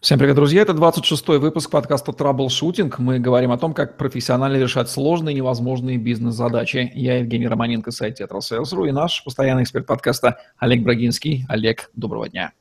Всем 0.00 0.18
привет, 0.18 0.34
друзья! 0.34 0.62
Это 0.62 0.72
26-й 0.72 1.38
выпуск 1.38 1.68
подкаста 1.68 2.14
«Траблшутинг». 2.14 2.98
Мы 2.98 3.18
говорим 3.18 3.52
о 3.52 3.58
том, 3.58 3.74
как 3.74 3.98
профессионально 3.98 4.56
решать 4.56 4.88
сложные 4.88 5.34
и 5.34 5.36
невозможные 5.36 5.98
бизнес-задачи. 5.98 6.90
Я 6.94 7.18
Евгений 7.18 7.46
Романенко, 7.46 7.90
сайт 7.90 8.18
Tetrasales.ru 8.18 8.88
и 8.88 8.92
наш 8.92 9.22
постоянный 9.22 9.64
эксперт 9.64 9.84
подкаста 9.84 10.38
Олег 10.56 10.84
Брагинский. 10.84 11.44
Олег, 11.50 11.90
доброго 11.94 12.30
дня! 12.30 12.52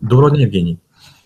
Доброго 0.00 0.30
дня, 0.30 0.46
Евгений! 0.46 0.78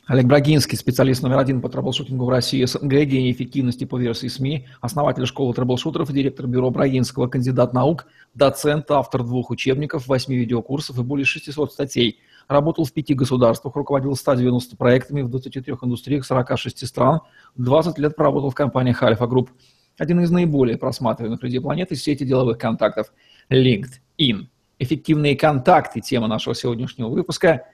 Олег 0.07 0.27
Брагинский, 0.27 0.79
специалист 0.79 1.23
номер 1.23 1.38
один 1.38 1.61
по 1.61 1.68
траблшутингу 1.68 2.25
в 2.25 2.29
России, 2.29 2.64
СНГ, 2.64 2.93
гений 3.05 3.32
эффективности 3.32 3.84
по 3.84 3.98
версии 3.98 4.29
СМИ, 4.29 4.66
основатель 4.80 5.27
школы 5.27 5.52
траблшутеров 5.52 6.11
и 6.11 6.12
директор 6.12 6.46
бюро 6.46 6.70
Брагинского, 6.70 7.27
кандидат 7.27 7.73
наук, 7.73 8.06
доцент, 8.32 8.91
автор 8.91 9.24
двух 9.24 9.50
учебников, 9.50 10.06
восьми 10.06 10.37
видеокурсов 10.37 10.98
и 10.98 11.02
более 11.02 11.24
600 11.24 11.73
статей– 11.73 12.20
Работал 12.48 12.84
в 12.84 12.92
пяти 12.92 13.14
государствах, 13.14 13.74
руководил 13.74 14.14
190 14.14 14.77
проектами 14.77 15.23
в 15.23 15.29
23 15.29 15.74
индустриях 15.82 16.24
46 16.24 16.87
стран, 16.87 17.20
20 17.57 17.98
лет 17.98 18.15
проработал 18.15 18.51
в 18.51 18.54
компаниях 18.54 19.02
Альфа 19.02 19.27
Групп. 19.27 19.51
Один 19.98 20.20
из 20.20 20.30
наиболее 20.30 20.79
просматриваемых 20.79 21.43
людей 21.43 21.60
планеты– 21.60 21.96
сети 21.96 22.24
деловых 22.24 22.59
контактов 22.59 23.12
LinkedIn. 23.51 24.46
Эффективные 24.79 25.37
контакты– 25.37 26.01
тема 26.02 26.29
нашего 26.29 26.54
сегодняшнего 26.54 27.09
выпуска. 27.09 27.66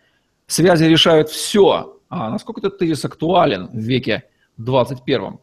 Связи 0.47 0.85
решают 0.85 1.29
все. 1.29 1.99
А 2.15 2.29
насколько 2.29 2.61
этот 2.61 2.77
тезис 2.77 3.07
актуален 3.07 3.69
в 3.73 3.79
веке 3.79 4.25
21? 4.59 5.39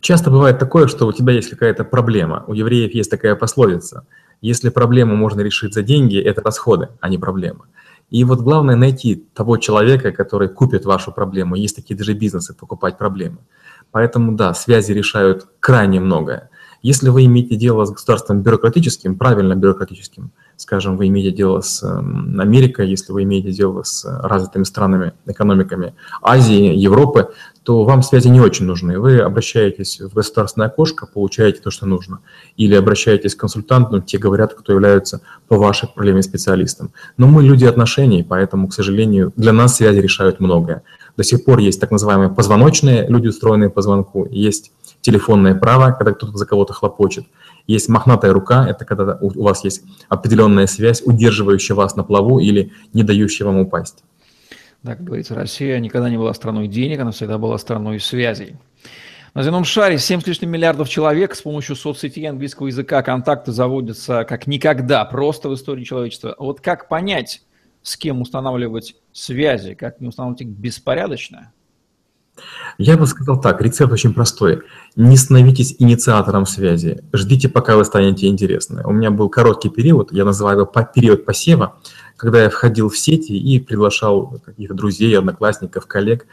Часто 0.00 0.30
бывает 0.30 0.60
такое, 0.60 0.86
что 0.86 1.08
у 1.08 1.12
тебя 1.12 1.32
есть 1.32 1.50
какая-то 1.50 1.82
проблема. 1.82 2.44
У 2.46 2.54
евреев 2.54 2.94
есть 2.94 3.10
такая 3.10 3.34
пословица. 3.34 4.06
Если 4.40 4.68
проблему 4.68 5.16
можно 5.16 5.40
решить 5.40 5.74
за 5.74 5.82
деньги, 5.82 6.22
это 6.22 6.40
расходы, 6.40 6.90
а 7.00 7.08
не 7.08 7.18
проблемы. 7.18 7.64
И 8.10 8.22
вот 8.22 8.42
главное 8.42 8.76
найти 8.76 9.26
того 9.34 9.56
человека, 9.56 10.12
который 10.12 10.48
купит 10.48 10.84
вашу 10.84 11.10
проблему. 11.10 11.56
Есть 11.56 11.74
такие 11.74 11.96
даже 11.96 12.14
бизнесы, 12.14 12.54
покупать 12.54 12.96
проблемы. 12.96 13.38
Поэтому 13.90 14.36
да, 14.36 14.54
связи 14.54 14.92
решают 14.92 15.48
крайне 15.58 15.98
многое. 15.98 16.48
Если 16.80 17.08
вы 17.08 17.24
имеете 17.24 17.56
дело 17.56 17.84
с 17.86 17.90
государством 17.90 18.42
бюрократическим, 18.42 19.18
правильно 19.18 19.56
бюрократическим, 19.56 20.30
скажем, 20.60 20.96
вы 20.96 21.08
имеете 21.08 21.30
дело 21.30 21.60
с 21.60 21.82
Америкой, 21.82 22.88
если 22.88 23.12
вы 23.12 23.22
имеете 23.22 23.50
дело 23.50 23.82
с 23.82 24.04
развитыми 24.04 24.64
странами, 24.64 25.12
экономиками 25.26 25.94
Азии, 26.22 26.74
Европы, 26.74 27.30
то 27.62 27.84
вам 27.84 28.02
связи 28.02 28.28
не 28.28 28.40
очень 28.40 28.66
нужны. 28.66 28.98
Вы 28.98 29.20
обращаетесь 29.20 30.00
в 30.00 30.12
государственное 30.14 30.68
окошко, 30.68 31.06
получаете 31.06 31.60
то, 31.60 31.70
что 31.70 31.86
нужно. 31.86 32.20
Или 32.56 32.74
обращаетесь 32.74 33.34
к 33.34 33.40
консультанту, 33.40 34.00
те 34.00 34.18
говорят, 34.18 34.54
кто 34.54 34.72
являются 34.72 35.20
по 35.48 35.56
вашей 35.56 35.88
проблеме 35.88 36.22
специалистом. 36.22 36.90
Но 37.16 37.26
мы 37.26 37.42
люди 37.42 37.64
отношений, 37.64 38.22
поэтому, 38.22 38.68
к 38.68 38.74
сожалению, 38.74 39.32
для 39.36 39.52
нас 39.52 39.76
связи 39.76 39.98
решают 39.98 40.40
многое. 40.40 40.82
До 41.16 41.24
сих 41.24 41.44
пор 41.44 41.58
есть 41.58 41.80
так 41.80 41.90
называемые 41.90 42.30
позвоночные, 42.30 43.06
люди, 43.08 43.28
устроенные 43.28 43.70
по 43.70 43.82
звонку, 43.82 44.26
есть 44.30 44.72
телефонное 45.00 45.54
право, 45.54 45.92
когда 45.92 46.12
кто-то 46.12 46.36
за 46.36 46.46
кого-то 46.46 46.72
хлопочет. 46.72 47.24
Есть 47.70 47.88
мохнатая 47.88 48.32
рука, 48.32 48.68
это 48.68 48.84
когда 48.84 49.16
у 49.20 49.44
вас 49.44 49.62
есть 49.62 49.84
определенная 50.08 50.66
связь, 50.66 51.02
удерживающая 51.06 51.76
вас 51.76 51.94
на 51.94 52.02
плаву 52.02 52.40
или 52.40 52.72
не 52.92 53.04
дающая 53.04 53.46
вам 53.46 53.58
упасть. 53.58 54.02
Да, 54.82 54.96
как 54.96 55.04
говорится, 55.04 55.36
Россия 55.36 55.78
никогда 55.78 56.10
не 56.10 56.16
была 56.16 56.34
страной 56.34 56.66
денег, 56.66 56.98
она 56.98 57.12
всегда 57.12 57.38
была 57.38 57.58
страной 57.58 58.00
связей. 58.00 58.56
На 59.34 59.44
земном 59.44 59.62
шаре 59.62 59.98
7 59.98 60.20
с 60.20 60.26
лишним 60.26 60.50
миллиардов 60.50 60.88
человек 60.88 61.36
с 61.36 61.42
помощью 61.42 61.76
соцсетей 61.76 62.28
английского 62.28 62.66
языка 62.66 63.04
контакты 63.04 63.52
заводятся 63.52 64.24
как 64.24 64.48
никогда, 64.48 65.04
просто 65.04 65.48
в 65.48 65.54
истории 65.54 65.84
человечества. 65.84 66.34
Вот 66.40 66.60
как 66.60 66.88
понять, 66.88 67.42
с 67.84 67.96
кем 67.96 68.20
устанавливать 68.20 68.96
связи, 69.12 69.74
как 69.74 70.00
не 70.00 70.08
устанавливать 70.08 70.40
их 70.40 70.48
беспорядочно? 70.48 71.52
Я 72.78 72.96
бы 72.96 73.06
сказал 73.06 73.40
так, 73.40 73.60
рецепт 73.60 73.92
очень 73.92 74.14
простой. 74.14 74.62
Не 74.96 75.16
становитесь 75.16 75.76
инициатором 75.78 76.46
связи, 76.46 77.02
ждите, 77.12 77.48
пока 77.48 77.76
вы 77.76 77.84
станете 77.84 78.26
интересны. 78.26 78.82
У 78.84 78.92
меня 78.92 79.10
был 79.10 79.28
короткий 79.28 79.68
период, 79.68 80.12
я 80.12 80.24
называю 80.24 80.60
его 80.60 80.66
период 80.94 81.24
посева, 81.26 81.76
когда 82.16 82.42
я 82.42 82.50
входил 82.50 82.88
в 82.88 82.98
сети 82.98 83.32
и 83.32 83.58
приглашал 83.60 84.40
каких-то 84.44 84.74
друзей, 84.74 85.16
одноклассников, 85.18 85.86
коллег. 85.86 86.26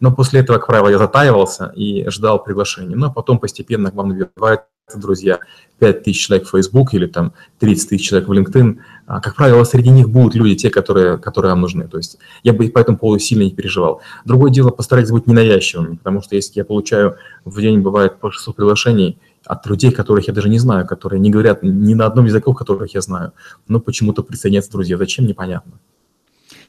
Но 0.00 0.12
после 0.12 0.40
этого, 0.40 0.58
как 0.58 0.66
правило, 0.66 0.88
я 0.88 0.98
затаивался 0.98 1.72
и 1.74 2.08
ждал 2.10 2.42
приглашения. 2.42 2.96
Но 2.96 3.12
потом 3.12 3.38
постепенно 3.38 3.90
к 3.90 3.94
вам 3.94 4.10
набивают 4.10 4.62
друзья, 4.98 5.38
5 5.78 6.02
тысяч 6.02 6.26
человек 6.26 6.46
в 6.46 6.50
Facebook 6.50 6.94
или 6.94 7.06
там 7.06 7.32
30 7.58 7.88
тысяч 7.88 8.08
человек 8.08 8.28
в 8.28 8.32
LinkedIn, 8.32 8.78
а, 9.06 9.20
как 9.20 9.36
правило, 9.36 9.64
среди 9.64 9.90
них 9.90 10.08
будут 10.08 10.34
люди, 10.34 10.54
те, 10.54 10.70
которые, 10.70 11.18
которые 11.18 11.52
вам 11.52 11.62
нужны. 11.62 11.88
То 11.88 11.96
есть 11.96 12.18
я 12.42 12.52
бы 12.52 12.68
по 12.68 12.78
этому 12.78 12.98
поводу 12.98 13.18
сильно 13.20 13.42
не 13.42 13.50
переживал. 13.50 14.02
Другое 14.24 14.50
дело, 14.50 14.70
постарайтесь 14.70 15.10
быть 15.10 15.26
ненавязчивыми, 15.26 15.96
потому 15.96 16.22
что 16.22 16.36
если 16.36 16.60
я 16.60 16.64
получаю 16.64 17.16
в 17.44 17.60
день, 17.60 17.80
бывает, 17.80 18.20
по 18.20 18.30
600 18.30 18.56
приглашений 18.56 19.18
от 19.46 19.66
людей, 19.66 19.90
которых 19.90 20.28
я 20.28 20.34
даже 20.34 20.48
не 20.48 20.58
знаю, 20.58 20.86
которые 20.86 21.18
не 21.18 21.30
говорят 21.30 21.62
ни 21.62 21.94
на 21.94 22.06
одном 22.06 22.26
языке, 22.26 22.52
которых 22.52 22.94
я 22.94 23.00
знаю, 23.00 23.32
но 23.68 23.80
почему-то 23.80 24.22
присоединяются 24.22 24.72
друзья. 24.72 24.96
Зачем, 24.96 25.26
непонятно. 25.26 25.72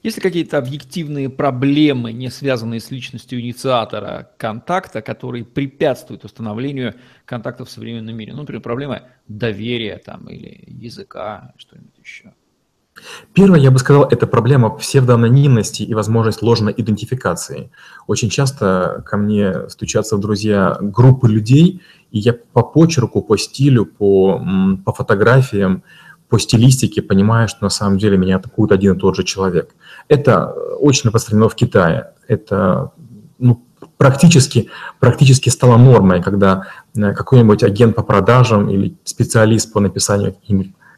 Есть 0.04 0.18
ли 0.18 0.22
какие-то 0.22 0.58
объективные 0.58 1.30
проблемы, 1.30 2.12
не 2.12 2.30
связанные 2.30 2.80
с 2.80 2.90
личностью 2.90 3.40
инициатора 3.40 4.32
контакта, 4.38 5.02
которые 5.02 5.46
препятствуют 5.46 6.26
установлению 6.26 6.96
контактов 7.26 7.70
в 7.70 7.72
современном 7.72 8.16
мире? 8.16 8.34
Ну, 8.34 8.40
например, 8.40 8.62
проблема 8.62 9.04
доверия 9.28 10.02
там, 10.04 10.28
или 10.28 10.64
языка, 10.68 11.54
что-нибудь 11.58 11.98
еще. 12.04 12.34
Первое, 13.34 13.60
я 13.60 13.72
бы 13.72 13.80
сказал, 13.80 14.04
это 14.04 14.28
проблема 14.28 14.70
псевдоанонимности 14.70 15.84
и 15.84 15.94
возможность 15.94 16.42
ложной 16.42 16.74
идентификации. 16.76 17.72
Очень 18.08 18.30
часто 18.30 19.04
ко 19.06 19.18
мне 19.18 19.70
стучатся 19.70 20.18
в 20.18 20.20
друзья 20.20 20.78
группы 20.82 21.30
людей, 21.30 21.82
и 22.12 22.20
я 22.20 22.34
по 22.34 22.64
почерку, 22.64 23.22
по 23.22 23.38
стилю, 23.38 23.86
по, 23.86 24.44
по 24.84 24.94
фотографиям 24.94 25.84
по 26.32 26.40
стилистике 26.40 27.02
понимаю, 27.02 27.50
что 27.50 27.64
на 27.64 27.70
самом 27.70 27.98
деле 27.98 28.18
меня 28.18 28.38
атакует 28.38 28.72
один 28.72 28.96
и 28.96 29.00
тот 29.00 29.18
же 29.18 29.26
человек. 29.26 29.76
Это 30.12 30.48
очень 30.78 31.04
распространено 31.04 31.48
в 31.48 31.56
Китае. 31.56 32.12
Это 32.28 32.92
ну, 33.40 33.64
практически, 33.98 34.70
практически 35.00 35.48
стало 35.48 35.78
нормой, 35.78 36.22
когда 36.22 36.68
э, 36.98 37.14
какой-нибудь 37.14 37.64
агент 37.64 37.96
по 37.96 38.04
продажам 38.04 38.70
или 38.70 38.98
специалист 39.06 39.72
по 39.72 39.80
написанию 39.80 40.36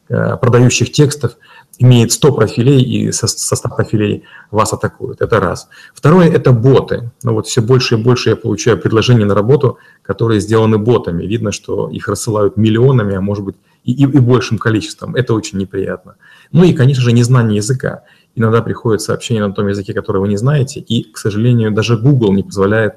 э, 0.09 0.37
продающих 0.37 0.91
текстов 0.91 1.33
имеет 1.77 2.11
100 2.11 2.33
профилей, 2.33 2.81
и 2.81 3.11
со, 3.11 3.27
со 3.27 3.55
100 3.55 3.69
профилей 3.69 4.23
вас 4.49 4.73
атакуют. 4.73 5.21
Это 5.21 5.39
раз. 5.39 5.69
Второе– 5.93 6.27
это 6.33 6.51
боты. 6.51 7.11
Ну 7.21 7.33
вот 7.33 7.45
все 7.45 7.61
больше 7.61 7.93
и 7.93 8.03
больше 8.03 8.31
я 8.31 8.35
получаю 8.35 8.79
предложений 8.79 9.25
на 9.25 9.35
работу, 9.35 9.77
которые 10.01 10.39
сделаны 10.39 10.79
ботами. 10.79 11.23
Видно, 11.23 11.51
что 11.51 11.87
их 11.87 12.07
рассылают 12.07 12.57
миллионами, 12.57 13.15
а 13.15 13.21
может 13.21 13.45
быть 13.45 13.57
и, 13.83 13.91
и, 13.91 14.03
и 14.03 14.19
большим 14.19 14.57
количеством. 14.57 15.15
Это 15.15 15.35
очень 15.35 15.59
неприятно. 15.59 16.15
Ну 16.51 16.63
и, 16.63 16.73
конечно 16.73 17.03
же, 17.03 17.11
незнание 17.11 17.57
языка. 17.57 18.03
Иногда 18.35 18.61
приходят 18.61 19.01
сообщения 19.01 19.45
на 19.45 19.53
том 19.53 19.67
языке, 19.67 19.93
который 19.93 20.19
вы 20.19 20.27
не 20.27 20.37
знаете, 20.37 20.79
и, 20.79 21.11
к 21.11 21.17
сожалению, 21.17 21.71
даже 21.71 21.97
Google 21.97 22.33
не 22.33 22.43
позволяет 22.43 22.95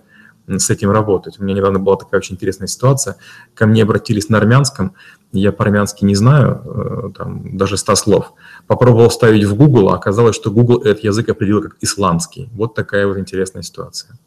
с 0.48 0.70
этим 0.70 0.90
работать. 0.90 1.38
У 1.38 1.44
меня 1.44 1.56
недавно 1.56 1.78
была 1.78 1.96
такая 1.96 2.20
очень 2.20 2.36
интересная 2.36 2.68
ситуация. 2.68 3.16
Ко 3.54 3.66
мне 3.66 3.82
обратились 3.82 4.28
на 4.28 4.38
армянском, 4.38 4.94
я 5.32 5.52
по-армянски 5.52 6.04
не 6.04 6.14
знаю, 6.14 6.62
э, 6.64 7.10
там, 7.16 7.56
даже 7.56 7.76
100 7.76 7.96
слов. 7.96 8.32
Попробовал 8.66 9.10
ставить 9.10 9.44
в 9.44 9.56
Google, 9.56 9.90
а 9.90 9.96
оказалось, 9.96 10.36
что 10.36 10.50
Google 10.50 10.78
этот 10.82 11.02
язык 11.04 11.28
определил 11.28 11.62
как 11.62 11.76
исламский. 11.80 12.48
Вот 12.52 12.74
такая 12.74 13.06
вот 13.06 13.18
интересная 13.18 13.62
ситуация. 13.62 14.18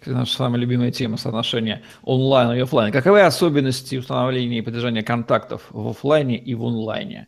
Это 0.00 0.12
наша 0.12 0.34
самая 0.34 0.60
любимая 0.60 0.90
тема 0.90 1.18
соотношения 1.18 1.82
онлайн 2.02 2.56
и 2.56 2.60
офлайн. 2.60 2.92
Каковы 2.92 3.20
особенности 3.22 3.96
установления 3.96 4.58
и 4.58 4.62
поддержания 4.62 5.02
контактов 5.02 5.62
в 5.70 5.88
офлайне 5.88 6.38
и 6.38 6.54
в 6.54 6.64
онлайне? 6.64 7.26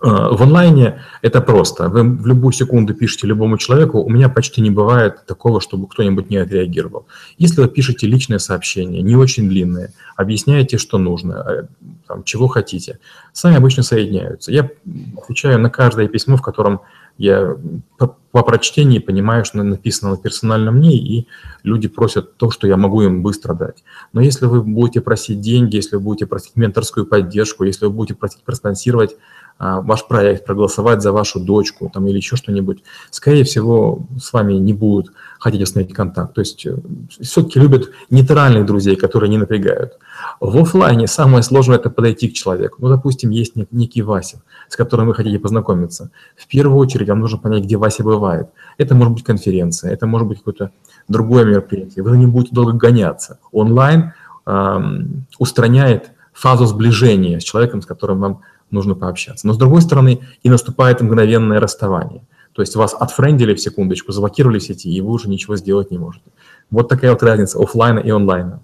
Э, 0.00 0.28
в 0.32 0.42
онлайне 0.42 1.02
это 1.22 1.40
просто. 1.40 1.88
Вы 1.88 2.02
в 2.02 2.26
любую 2.26 2.52
секунду 2.52 2.94
пишете 2.94 3.26
любому 3.26 3.58
человеку, 3.58 4.02
у 4.02 4.10
меня 4.10 4.28
почти 4.28 4.60
не 4.60 4.70
бывает 4.70 5.24
такого, 5.26 5.60
чтобы 5.60 5.86
кто-нибудь 5.88 6.30
не 6.30 6.36
отреагировал. 6.36 7.06
Если 7.38 7.60
вы 7.60 7.68
пишете 7.68 8.06
личное 8.06 8.38
сообщение, 8.38 9.02
не 9.02 9.16
очень 9.16 9.48
длинное, 9.48 9.92
объясняете, 10.16 10.78
что 10.78 10.98
нужно, 10.98 11.32
э, 11.34 11.62
там, 12.06 12.24
чего 12.24 12.46
хотите, 12.48 12.98
сами 13.32 13.56
обычно 13.56 13.82
соединяются. 13.82 14.52
Я 14.52 14.68
отвечаю 15.16 15.58
на 15.58 15.70
каждое 15.70 16.08
письмо, 16.08 16.36
в 16.36 16.42
котором 16.42 16.80
я 17.18 17.56
по, 17.96 18.14
по 18.30 18.42
прочтении 18.42 18.98
понимаю, 18.98 19.46
что 19.46 19.62
написано 19.62 20.10
на 20.10 20.16
персональном 20.18 20.76
мне, 20.76 20.96
и 20.96 21.26
люди 21.62 21.88
просят 21.88 22.36
то, 22.36 22.50
что 22.50 22.66
я 22.66 22.76
могу 22.76 23.00
им 23.00 23.22
быстро 23.22 23.54
дать. 23.54 23.84
Но 24.12 24.20
если 24.20 24.44
вы 24.44 24.62
будете 24.62 25.00
просить 25.00 25.40
деньги, 25.40 25.76
если 25.76 25.96
вы 25.96 26.02
будете 26.02 26.26
просить 26.26 26.56
менторскую 26.56 27.06
поддержку, 27.06 27.64
если 27.64 27.86
вы 27.86 27.92
будете 27.92 28.14
просить 28.14 28.42
проспонсировать 28.44 29.16
ваш 29.58 30.06
проект, 30.06 30.44
проголосовать 30.44 31.02
за 31.02 31.12
вашу 31.12 31.40
дочку 31.40 31.90
там, 31.92 32.06
или 32.06 32.16
еще 32.16 32.36
что-нибудь, 32.36 32.82
скорее 33.10 33.44
всего, 33.44 34.06
с 34.20 34.32
вами 34.32 34.54
не 34.54 34.74
будут 34.74 35.12
хотеть 35.38 35.62
установить 35.62 35.94
контакт. 35.94 36.34
То 36.34 36.40
есть 36.40 36.66
э, 36.66 36.76
все-таки 37.20 37.58
любят 37.58 37.90
нейтральных 38.10 38.66
друзей, 38.66 38.96
которые 38.96 39.30
не 39.30 39.38
напрягают. 39.38 39.98
В 40.40 40.58
офлайне 40.58 41.06
самое 41.06 41.42
сложное– 41.42 41.76
это 41.78 41.88
подойти 41.88 42.28
к 42.28 42.34
человеку. 42.34 42.76
Ну, 42.80 42.88
допустим, 42.88 43.30
есть 43.30 43.54
некий 43.70 44.02
Вася, 44.02 44.42
с 44.68 44.76
которым 44.76 45.06
вы 45.06 45.14
хотите 45.14 45.38
познакомиться. 45.38 46.10
В 46.36 46.46
первую 46.46 46.78
очередь 46.78 47.08
вам 47.08 47.20
нужно 47.20 47.38
понять, 47.38 47.64
где 47.64 47.76
Вася 47.76 48.02
бывает. 48.02 48.48
Это 48.76 48.94
может 48.94 49.14
быть 49.14 49.24
конференция, 49.24 49.90
это 49.90 50.06
может 50.06 50.28
быть 50.28 50.38
какое-то 50.38 50.70
другое 51.08 51.44
мероприятие. 51.44 52.04
Вы 52.04 52.18
не 52.18 52.26
будете 52.26 52.54
долго 52.54 52.72
гоняться. 52.72 53.38
Онлайн 53.52 54.12
эм, 54.44 55.26
устраняет 55.38 56.10
фазу 56.32 56.66
сближения 56.66 57.40
с 57.40 57.44
человеком, 57.44 57.80
с 57.80 57.86
которым 57.86 58.20
вам 58.20 58.40
нужно 58.70 58.94
пообщаться. 58.94 59.46
Но 59.46 59.52
с 59.52 59.58
другой 59.58 59.82
стороны, 59.82 60.20
и 60.42 60.48
наступает 60.48 61.00
мгновенное 61.00 61.60
расставание. 61.60 62.22
То 62.52 62.62
есть 62.62 62.74
вас 62.74 62.94
отфрендили 62.94 63.54
в 63.54 63.60
секундочку, 63.60 64.12
заблокировали 64.12 64.58
сети, 64.58 64.90
и 64.90 65.00
вы 65.00 65.10
уже 65.12 65.28
ничего 65.28 65.56
сделать 65.56 65.90
не 65.90 65.98
можете. 65.98 66.30
Вот 66.70 66.88
такая 66.88 67.12
вот 67.12 67.22
разница 67.22 67.58
офлайна 67.62 67.98
и 67.98 68.10
онлайна. 68.10 68.62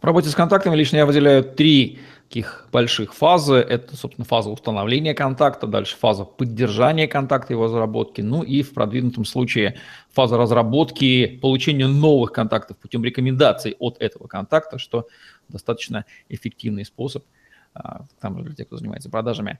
В 0.00 0.04
работе 0.04 0.30
с 0.30 0.34
контактами 0.34 0.74
лично 0.74 0.96
я 0.96 1.06
выделяю 1.06 1.44
три 1.44 1.98
таких 2.30 2.68
больших 2.72 3.12
фазы. 3.12 3.56
Это, 3.56 3.96
собственно, 3.96 4.24
фаза 4.24 4.50
установления 4.50 5.14
контакта, 5.14 5.66
дальше 5.66 5.96
фаза 5.96 6.24
поддержания 6.24 7.08
контакта, 7.08 7.52
его 7.52 7.64
разработки, 7.64 8.20
ну 8.20 8.42
и 8.42 8.62
в 8.62 8.72
продвинутом 8.72 9.24
случае 9.24 9.76
фаза 10.12 10.36
разработки, 10.36 11.26
получения 11.42 11.88
новых 11.88 12.30
контактов 12.32 12.78
путем 12.78 13.04
рекомендаций 13.04 13.74
от 13.80 13.96
этого 14.00 14.28
контакта, 14.28 14.78
что 14.78 15.08
достаточно 15.48 16.04
эффективный 16.28 16.84
способ, 16.84 17.24
а, 17.74 18.04
там 18.20 18.42
для 18.42 18.54
тех, 18.54 18.66
кто 18.66 18.76
занимается 18.76 19.10
продажами. 19.10 19.58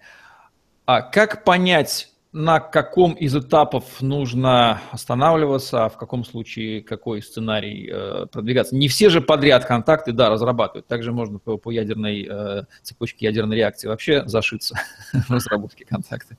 А 0.86 1.02
как 1.02 1.44
понять, 1.44 2.10
на 2.32 2.60
каком 2.60 3.12
из 3.12 3.34
этапов 3.34 3.84
нужно 4.00 4.80
останавливаться, 4.92 5.84
а 5.84 5.88
в 5.88 5.96
каком 5.96 6.24
случае 6.24 6.80
какой 6.80 7.22
сценарий 7.22 7.90
э, 7.92 8.26
продвигаться. 8.26 8.76
Не 8.76 8.86
все 8.86 9.10
же 9.10 9.20
подряд 9.20 9.64
контакты, 9.64 10.12
да, 10.12 10.30
разрабатывают. 10.30 10.86
Также 10.86 11.10
можно 11.12 11.38
по, 11.38 11.56
по 11.56 11.70
ядерной 11.70 12.28
э, 12.30 12.62
цепочке 12.82 13.26
ядерной 13.26 13.56
реакции 13.56 13.88
вообще 13.88 14.22
зашиться 14.26 14.76
в 15.12 15.30
разработке 15.30 15.84
контакта. 15.84 16.36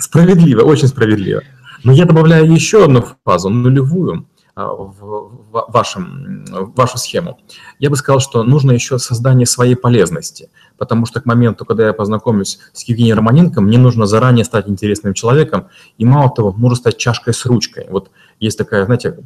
Справедливо, 0.00 0.62
очень 0.62 0.88
справедливо. 0.88 1.42
Но 1.82 1.92
я 1.92 2.06
добавляю 2.06 2.50
еще 2.50 2.84
одну 2.84 3.04
фазу, 3.24 3.50
нулевую. 3.50 4.26
А, 4.56 4.72
в, 4.72 5.42
вашем, 5.50 6.44
в 6.44 6.76
вашу 6.76 6.96
схему. 6.96 7.40
Я 7.80 7.90
бы 7.90 7.96
сказал, 7.96 8.20
что 8.20 8.44
нужно 8.44 8.70
еще 8.70 9.00
создание 9.00 9.46
своей 9.46 9.74
полезности, 9.74 10.48
потому 10.78 11.06
что 11.06 11.20
к 11.20 11.26
моменту, 11.26 11.64
когда 11.64 11.86
я 11.86 11.92
познакомлюсь 11.92 12.58
с 12.72 12.82
Евгением 12.84 13.16
Романенко, 13.16 13.60
мне 13.60 13.78
нужно 13.78 14.06
заранее 14.06 14.44
стать 14.44 14.68
интересным 14.68 15.14
человеком, 15.14 15.68
и 15.98 16.04
мало 16.04 16.30
того, 16.30 16.52
нужно 16.52 16.76
стать 16.76 16.98
чашкой 16.98 17.34
с 17.34 17.44
ручкой. 17.46 17.86
Вот 17.90 18.10
есть 18.40 18.58
такая, 18.58 18.84
знаете, 18.84 19.18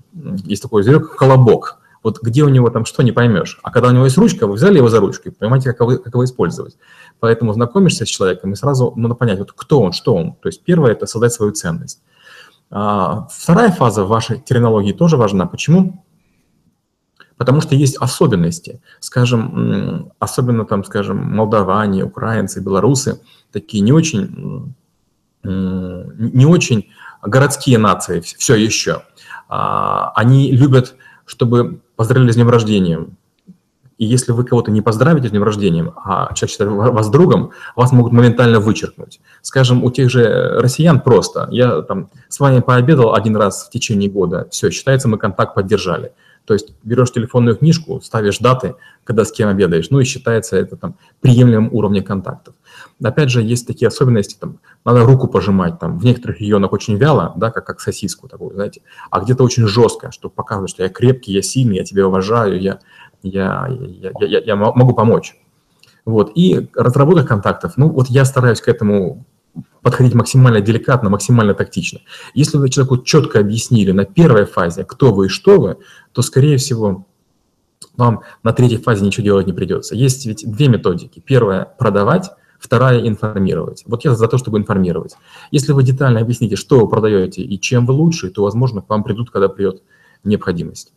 есть 0.44 0.62
такой 0.62 0.82
зверек, 0.82 1.16
колобок. 1.16 1.78
Вот 2.04 2.22
где 2.22 2.44
у 2.44 2.48
него 2.48 2.70
там 2.70 2.84
что, 2.84 3.02
не 3.02 3.12
поймешь. 3.12 3.58
А 3.62 3.70
когда 3.70 3.88
у 3.88 3.92
него 3.92 4.04
есть 4.04 4.16
ручка, 4.16 4.46
вы 4.46 4.54
взяли 4.54 4.76
его 4.78 4.88
за 4.88 5.00
ручку, 5.00 5.32
понимаете, 5.32 5.72
как 5.72 5.80
его, 5.80 5.98
как 5.98 6.14
его 6.14 6.24
использовать. 6.24 6.76
Поэтому 7.18 7.52
знакомишься 7.52 8.06
с 8.06 8.08
человеком, 8.08 8.52
и 8.52 8.56
сразу 8.56 8.92
надо 8.96 9.14
понять, 9.14 9.38
вот 9.38 9.52
кто 9.52 9.80
он, 9.80 9.92
что 9.92 10.14
он. 10.14 10.34
То 10.34 10.48
есть 10.48 10.62
первое– 10.62 10.92
это 10.92 11.06
создать 11.06 11.32
свою 11.32 11.52
ценность. 11.52 12.00
А, 12.70 13.26
вторая 13.30 13.70
фаза 13.70 14.04
вашей 14.04 14.38
терминологии 14.40 14.92
тоже 14.92 15.16
важна. 15.16 15.46
Почему? 15.46 16.04
Потому 17.38 17.61
что 17.61 17.75
есть 17.75 17.96
особенности. 17.96 18.82
Скажем, 19.00 20.12
особенно 20.19 20.64
там, 20.67 20.85
скажем, 20.85 21.17
молдаване, 21.17 22.05
украинцы, 22.05 22.61
белорусы, 22.61 23.20
такие 23.52 23.82
не 23.82 23.93
очень, 23.93 24.75
не 25.44 26.46
очень 26.46 26.90
городские 27.23 27.79
нации 27.79 28.20
все 28.20 28.55
еще. 28.55 29.02
А, 29.49 30.12
они 30.14 30.50
любят, 30.52 30.94
чтобы 31.25 31.81
поздравили 31.96 32.31
с 32.31 32.35
днем 32.35 32.50
рождения, 32.50 33.06
и 33.99 34.05
если 34.05 34.31
вы 34.31 34.44
кого-то 34.44 34.70
не 34.70 34.81
поздравите 34.81 35.29
с 35.29 35.31
днем 35.32 35.43
рождения, 35.43 35.93
а 36.05 36.32
человек 36.35 36.50
считает 36.50 36.70
вас 36.70 37.11
другом, 37.11 37.50
вас 37.75 37.90
могут 37.90 38.12
моментально 38.12 38.61
вычеркнуть. 38.61 39.20
Скажем, 39.43 39.82
у 39.82 39.90
тех 39.90 40.08
же 40.08 40.61
россиян 40.61 41.00
просто. 41.00 41.49
Я 41.50 41.82
там 41.82 42.08
с 42.29 42.38
вами 42.38 42.61
пообедал 42.61 43.14
один 43.14 43.37
раз 43.37 43.67
в 43.67 43.70
течение 43.70 44.08
года, 44.08 44.46
все, 44.50 44.70
считается, 44.70 45.08
мы 45.08 45.19
контакт 45.19 45.55
поддержали. 45.55 46.12
То 46.48 46.54
есть 46.54 46.72
берешь 46.82 47.12
телефонную 47.12 47.56
книжку, 47.56 48.00
ставишь 48.00 48.38
даты, 48.38 48.74
когда 49.04 49.26
с 49.26 49.32
кем 49.32 49.50
обедаешь, 49.50 49.90
ну 49.90 50.00
и 50.00 50.04
считается 50.04 50.56
это 50.56 50.78
там 50.78 50.94
приемлемым 51.20 51.68
уровнем 51.74 52.02
контактов. 52.02 52.54
Опять 53.04 53.28
же, 53.28 53.42
есть 53.42 53.66
такие 53.66 53.88
особенности, 53.88 54.38
там, 54.40 54.58
надо 54.82 55.04
руку 55.04 55.28
пожимать, 55.28 55.78
там, 55.78 55.98
в 55.98 56.04
некоторых 56.06 56.40
регионах 56.40 56.72
очень 56.72 56.96
вяло, 56.96 57.34
да, 57.36 57.50
как, 57.50 57.66
как 57.66 57.80
сосиску 57.80 58.28
такую, 58.28 58.54
знаете, 58.54 58.80
а 59.10 59.20
где-то 59.20 59.44
очень 59.44 59.66
жестко, 59.66 60.10
чтобы 60.10 60.34
показывать, 60.34 60.70
что 60.70 60.82
я 60.82 60.88
крепкий, 60.88 61.32
я 61.32 61.42
сильный, 61.42 61.76
я 61.76 61.84
тебя 61.84 62.08
уважаю, 62.08 62.58
я 62.58 62.78
я, 63.22 63.68
я, 63.68 64.12
я, 64.20 64.38
я 64.38 64.56
могу 64.56 64.94
помочь. 64.94 65.36
Вот. 66.06 66.32
И 66.34 66.70
разработка 66.74 67.26
контактов, 67.26 67.74
ну 67.76 67.90
вот 67.90 68.06
я 68.08 68.24
стараюсь 68.24 68.62
к 68.62 68.68
этому 68.68 69.26
подходить 69.88 70.14
максимально 70.14 70.61
деликатно, 70.61 71.08
максимально 71.08 71.55
тактично. 71.55 72.00
Если 72.35 72.58
вы 72.58 72.69
человеку 72.69 72.99
четко 72.99 73.40
объяснили 73.40 73.90
на 73.90 74.05
первой 74.05 74.44
фазе, 74.44 74.85
кто 74.85 75.14
вы 75.14 75.26
и 75.26 75.29
что 75.31 75.58
вы, 75.58 75.79
то, 76.12 76.20
скорее 76.20 76.58
всего, 76.58 77.06
вам 77.96 78.20
на 78.43 78.52
третьей 78.52 78.76
фазе 78.76 79.02
ничего 79.02 79.25
делать 79.25 79.46
не 79.46 79.55
придется. 79.55 79.94
Есть 79.94 80.26
ведь 80.26 80.44
две 80.46 80.69
методики. 80.69 81.20
Первая– 81.20 81.64
продавать, 81.79 82.31
вторая– 82.61 83.00
информировать. 83.08 83.82
Вот 83.87 84.05
я 84.05 84.14
за 84.14 84.29
то, 84.29 84.37
чтобы 84.37 84.58
информировать. 84.58 85.17
Если 85.52 85.73
вы 85.73 85.82
детально 85.82 86.20
объясните, 86.20 86.56
что 86.56 86.81
вы 86.81 86.88
продаете 86.88 87.40
и 87.40 87.58
чем 87.58 87.87
вы 87.87 87.94
лучше, 87.94 88.29
то, 88.29 88.43
возможно, 88.43 88.82
к 88.82 88.90
вам 88.90 89.05
придут, 89.05 89.31
когда 89.31 89.49
придет 89.49 89.82
необходимость. 90.23 90.93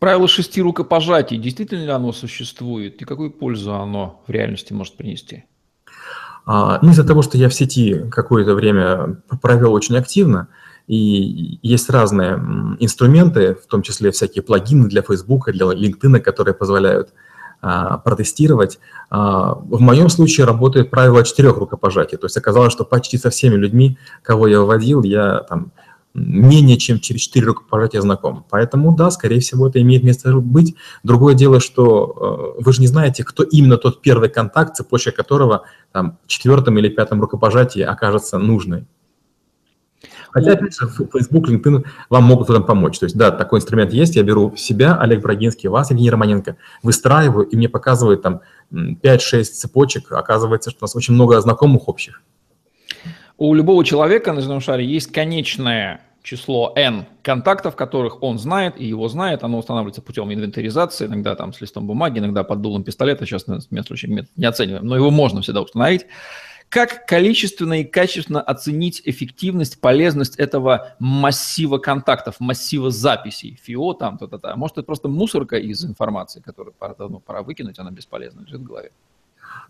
Правило 0.00 0.26
шести 0.26 0.60
рукопожатий, 0.60 1.36
действительно 1.36 1.84
ли 1.84 1.90
оно 1.90 2.12
существует 2.12 3.00
и 3.00 3.04
какую 3.04 3.30
пользу 3.30 3.74
оно 3.74 4.20
в 4.26 4.30
реальности 4.32 4.72
может 4.72 4.96
принести? 4.96 5.44
А, 6.50 6.78
ну, 6.80 6.92
из-за 6.92 7.04
того, 7.04 7.20
что 7.20 7.36
я 7.36 7.50
в 7.50 7.54
сети 7.54 8.06
какое-то 8.10 8.54
время 8.54 9.18
провел 9.42 9.74
очень 9.74 9.98
активно, 9.98 10.48
и 10.86 11.58
есть 11.62 11.90
разные 11.90 12.36
инструменты, 12.80 13.54
в 13.54 13.66
том 13.66 13.82
числе 13.82 14.10
всякие 14.12 14.42
плагины 14.42 14.88
для 14.88 15.02
Facebook, 15.02 15.52
для 15.52 15.66
LinkedIn, 15.66 16.20
которые 16.20 16.54
позволяют 16.54 17.10
а, 17.60 17.98
протестировать. 17.98 18.78
А, 19.10 19.56
в 19.56 19.78
моем 19.82 20.08
случае 20.08 20.46
работает 20.46 20.90
правило 20.90 21.22
четырех 21.22 21.58
рукопожатий. 21.58 22.16
То 22.16 22.24
есть 22.24 22.38
оказалось, 22.38 22.72
что 22.72 22.86
почти 22.86 23.18
со 23.18 23.28
всеми 23.28 23.56
людьми, 23.56 23.98
кого 24.22 24.46
я 24.46 24.60
выводил, 24.60 25.02
я 25.02 25.40
там 25.40 25.72
менее 26.18 26.76
чем 26.76 27.00
через 27.00 27.22
4 27.22 27.46
рукопожатия 27.46 28.00
знаком. 28.00 28.44
Поэтому, 28.50 28.94
да, 28.94 29.10
скорее 29.10 29.40
всего, 29.40 29.68
это 29.68 29.80
имеет 29.80 30.04
место 30.04 30.34
быть. 30.36 30.74
Другое 31.02 31.34
дело, 31.34 31.60
что 31.60 32.56
э, 32.58 32.62
вы 32.62 32.72
же 32.72 32.80
не 32.80 32.86
знаете, 32.86 33.24
кто 33.24 33.42
именно 33.42 33.76
тот 33.76 34.02
первый 34.02 34.28
контакт, 34.28 34.76
цепочка 34.76 35.12
которого 35.12 35.64
там, 35.92 36.18
четвертом 36.26 36.78
или 36.78 36.88
пятом 36.88 37.20
рукопожатии 37.20 37.82
окажется 37.82 38.38
нужной. 38.38 38.86
Хотя, 40.30 40.52
опять 40.52 40.74
же, 40.74 40.88
Facebook, 40.88 41.48
LinkedIn 41.48 41.84
вам 42.10 42.24
могут 42.24 42.48
в 42.48 42.50
этом 42.50 42.64
помочь. 42.64 42.98
То 42.98 43.04
есть, 43.04 43.16
да, 43.16 43.30
такой 43.30 43.58
инструмент 43.58 43.92
есть, 43.92 44.16
я 44.16 44.22
беру 44.22 44.54
себя, 44.56 44.96
Олег 44.96 45.22
Брагинский, 45.22 45.68
вас, 45.68 45.90
Евгений 45.90 46.10
Романенко, 46.10 46.56
выстраиваю, 46.82 47.46
и 47.46 47.56
мне 47.56 47.68
показывает 47.68 48.22
там 48.22 48.40
5-6 48.72 49.42
цепочек, 49.44 50.12
оказывается, 50.12 50.70
что 50.70 50.78
у 50.82 50.84
нас 50.84 50.94
очень 50.94 51.14
много 51.14 51.40
знакомых 51.40 51.88
общих. 51.88 52.22
У 53.36 53.54
любого 53.54 53.84
человека 53.84 54.32
на 54.32 54.40
земном 54.40 54.60
шаре 54.60 54.84
есть 54.84 55.12
конечное 55.12 56.00
число 56.28 56.74
n 56.76 57.06
контактов, 57.22 57.74
которых 57.74 58.22
он 58.22 58.38
знает 58.38 58.78
и 58.78 58.84
его 58.84 59.08
знает. 59.08 59.44
Оно 59.44 59.58
устанавливается 59.58 60.02
путем 60.02 60.30
инвентаризации, 60.30 61.06
иногда 61.06 61.34
там 61.34 61.54
с 61.54 61.60
листом 61.62 61.86
бумаги, 61.86 62.18
иногда 62.18 62.44
под 62.44 62.60
дулом 62.60 62.84
пистолета. 62.84 63.24
Сейчас 63.24 63.46
на 63.46 63.82
случае 63.82 64.12
метод 64.12 64.30
не 64.36 64.44
оцениваем, 64.44 64.84
но 64.86 64.94
его 64.94 65.10
можно 65.10 65.40
всегда 65.40 65.62
установить. 65.62 66.04
Как 66.68 67.06
количественно 67.06 67.80
и 67.80 67.84
качественно 67.84 68.42
оценить 68.42 69.00
эффективность, 69.06 69.80
полезность 69.80 70.36
этого 70.36 70.94
массива 70.98 71.78
контактов, 71.78 72.40
массива 72.40 72.90
записей, 72.90 73.58
ФИО 73.62 73.94
там, 73.94 74.18
то-то-то. 74.18 74.54
Может, 74.54 74.76
это 74.76 74.86
просто 74.86 75.08
мусорка 75.08 75.56
из 75.56 75.82
информации, 75.82 76.40
которую 76.40 76.74
пора, 76.78 76.94
ну, 76.98 77.20
пора 77.20 77.42
выкинуть, 77.42 77.78
она 77.78 77.90
бесполезна, 77.90 78.42
лежит 78.42 78.60
в 78.60 78.64
голове. 78.64 78.90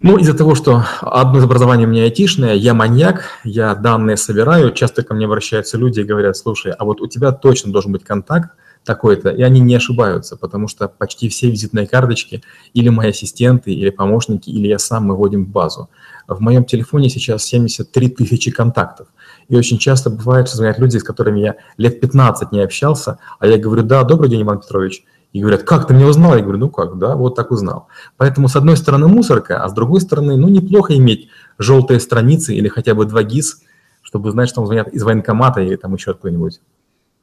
Ну, 0.01 0.17
из-за 0.19 0.35
того, 0.35 0.55
что 0.55 0.85
одно 1.01 1.39
из 1.39 1.45
образований 1.45 1.85
у 1.85 1.89
меня 1.89 2.05
айтишное, 2.05 2.55
я 2.55 2.73
маньяк, 2.73 3.25
я 3.43 3.75
данные 3.75 4.17
собираю, 4.17 4.73
часто 4.73 5.03
ко 5.03 5.15
мне 5.15 5.27
обращаются 5.27 5.77
люди 5.77 6.01
и 6.01 6.05
говорят, 6.05 6.37
слушай, 6.37 6.73
а 6.73 6.85
вот 6.85 7.01
у 7.01 7.07
тебя 7.07 7.33
точно 7.33 7.73
должен 7.73 7.93
быть 7.93 8.05
контакт 8.05 8.51
такой-то, 8.85 9.31
и 9.31 9.43
они 9.43 9.61
не 9.61 9.75
ошибаются, 9.75 10.37
потому 10.37 10.69
что 10.69 10.89
почти 10.89 11.29
все 11.29 11.51
визитные 11.51 11.87
карточки 11.87 12.43
или 12.75 12.89
мои 12.89 13.11
ассистенты, 13.11 13.73
или 13.73 13.91
помощники, 13.91 14.49
или 14.51 14.69
я 14.69 14.79
сам 14.79 15.05
мы 15.05 15.17
вводим 15.17 15.45
в 15.45 15.49
базу. 15.49 15.91
В 16.27 16.41
моем 16.41 16.65
телефоне 16.65 17.11
сейчас 17.11 17.43
73 17.45 18.09
тысячи 18.11 18.51
контактов. 18.51 19.09
И 19.49 19.57
очень 19.57 19.79
часто 19.79 20.11
бывает, 20.11 20.49
что 20.49 20.59
звонят 20.59 20.79
люди, 20.79 20.99
с 20.99 21.03
которыми 21.03 21.41
я 21.41 21.57
лет 21.77 22.01
15 22.01 22.53
не 22.53 22.61
общался, 22.61 23.19
а 23.39 23.47
я 23.47 23.59
говорю, 23.59 23.83
да, 23.83 24.05
добрый 24.05 24.31
день, 24.31 24.43
Иван 24.43 24.61
Петрович, 24.61 25.05
И 25.33 25.41
говорят, 25.41 25.63
как 25.63 25.87
ты 25.87 25.95
меня 25.95 26.07
узнал? 26.07 26.35
Я 26.37 26.43
говорю, 26.43 26.59
ну 26.59 26.71
как, 26.71 26.99
да, 26.99 27.15
вот 27.15 27.35
так 27.35 27.51
узнал. 27.51 27.89
Поэтому 28.17 28.49
с 28.49 28.57
одной 28.57 28.77
стороны 28.77 29.09
мусорка, 29.09 29.63
а 29.63 29.69
с 29.69 29.75
другой 29.75 30.01
стороны, 30.01 30.37
ну 30.37 30.49
неплохо 30.49 30.97
иметь 30.97 31.29
желтые 31.59 32.01
страницы 32.01 32.55
или 32.55 32.69
хотя 32.69 32.95
бы 32.95 33.05
два 33.05 33.23
ГИС, 33.23 33.63
чтобы 34.03 34.31
знать, 34.31 34.49
что 34.49 34.63
он 34.63 34.67
звонят 34.67 34.89
из 34.89 35.03
военкомата 35.03 35.61
или 35.61 35.77
там 35.77 35.95
еще 35.95 36.13
откуда-нибудь. 36.13 36.61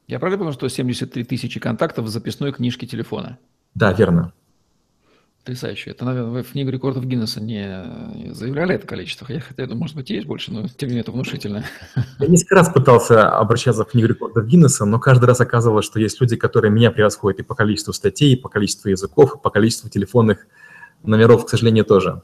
Я 0.06 0.20
правильно 0.20 0.38
понял, 0.38 0.52
что 0.52 0.68
73 0.68 1.24
тысячи 1.24 1.58
контактов 1.58 2.04
в 2.04 2.08
записной 2.08 2.52
книжке 2.52 2.86
телефона? 2.86 3.38
Да, 3.74 3.92
верно. 3.92 4.32
Потрясающе. 5.46 5.90
Это, 5.92 6.04
наверное, 6.04 6.30
вы 6.32 6.42
в 6.42 6.50
книгу 6.50 6.70
рекордов 6.70 7.06
Гиннесса 7.06 7.40
не 7.40 8.34
заявляли 8.34 8.74
это 8.74 8.84
количество. 8.84 9.32
Я 9.32 9.38
хотя, 9.38 9.62
это, 9.62 9.76
может 9.76 9.94
быть, 9.94 10.10
есть 10.10 10.26
больше, 10.26 10.52
но 10.52 10.66
тем 10.66 10.88
не 10.88 10.94
менее 10.94 11.02
это 11.02 11.12
внушительно. 11.12 11.64
Я 12.18 12.26
несколько 12.26 12.56
раз 12.56 12.68
пытался 12.68 13.30
обращаться 13.30 13.84
в 13.84 13.88
книгу 13.88 14.08
рекордов 14.08 14.44
Гиннесса, 14.44 14.84
но 14.84 14.98
каждый 14.98 15.26
раз 15.26 15.40
оказывалось, 15.40 15.86
что 15.86 16.00
есть 16.00 16.20
люди, 16.20 16.34
которые 16.34 16.72
меня 16.72 16.90
превосходят 16.90 17.38
и 17.38 17.44
по 17.44 17.54
количеству 17.54 17.92
статей, 17.92 18.32
и 18.32 18.36
по 18.36 18.48
количеству 18.48 18.88
языков, 18.88 19.36
и 19.36 19.38
по 19.38 19.50
количеству 19.50 19.88
телефонных 19.88 20.48
номеров, 21.04 21.46
к 21.46 21.48
сожалению, 21.48 21.84
тоже. 21.84 22.22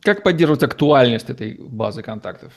Как 0.00 0.24
поддерживать 0.24 0.64
актуальность 0.64 1.30
этой 1.30 1.54
базы 1.56 2.02
контактов? 2.02 2.52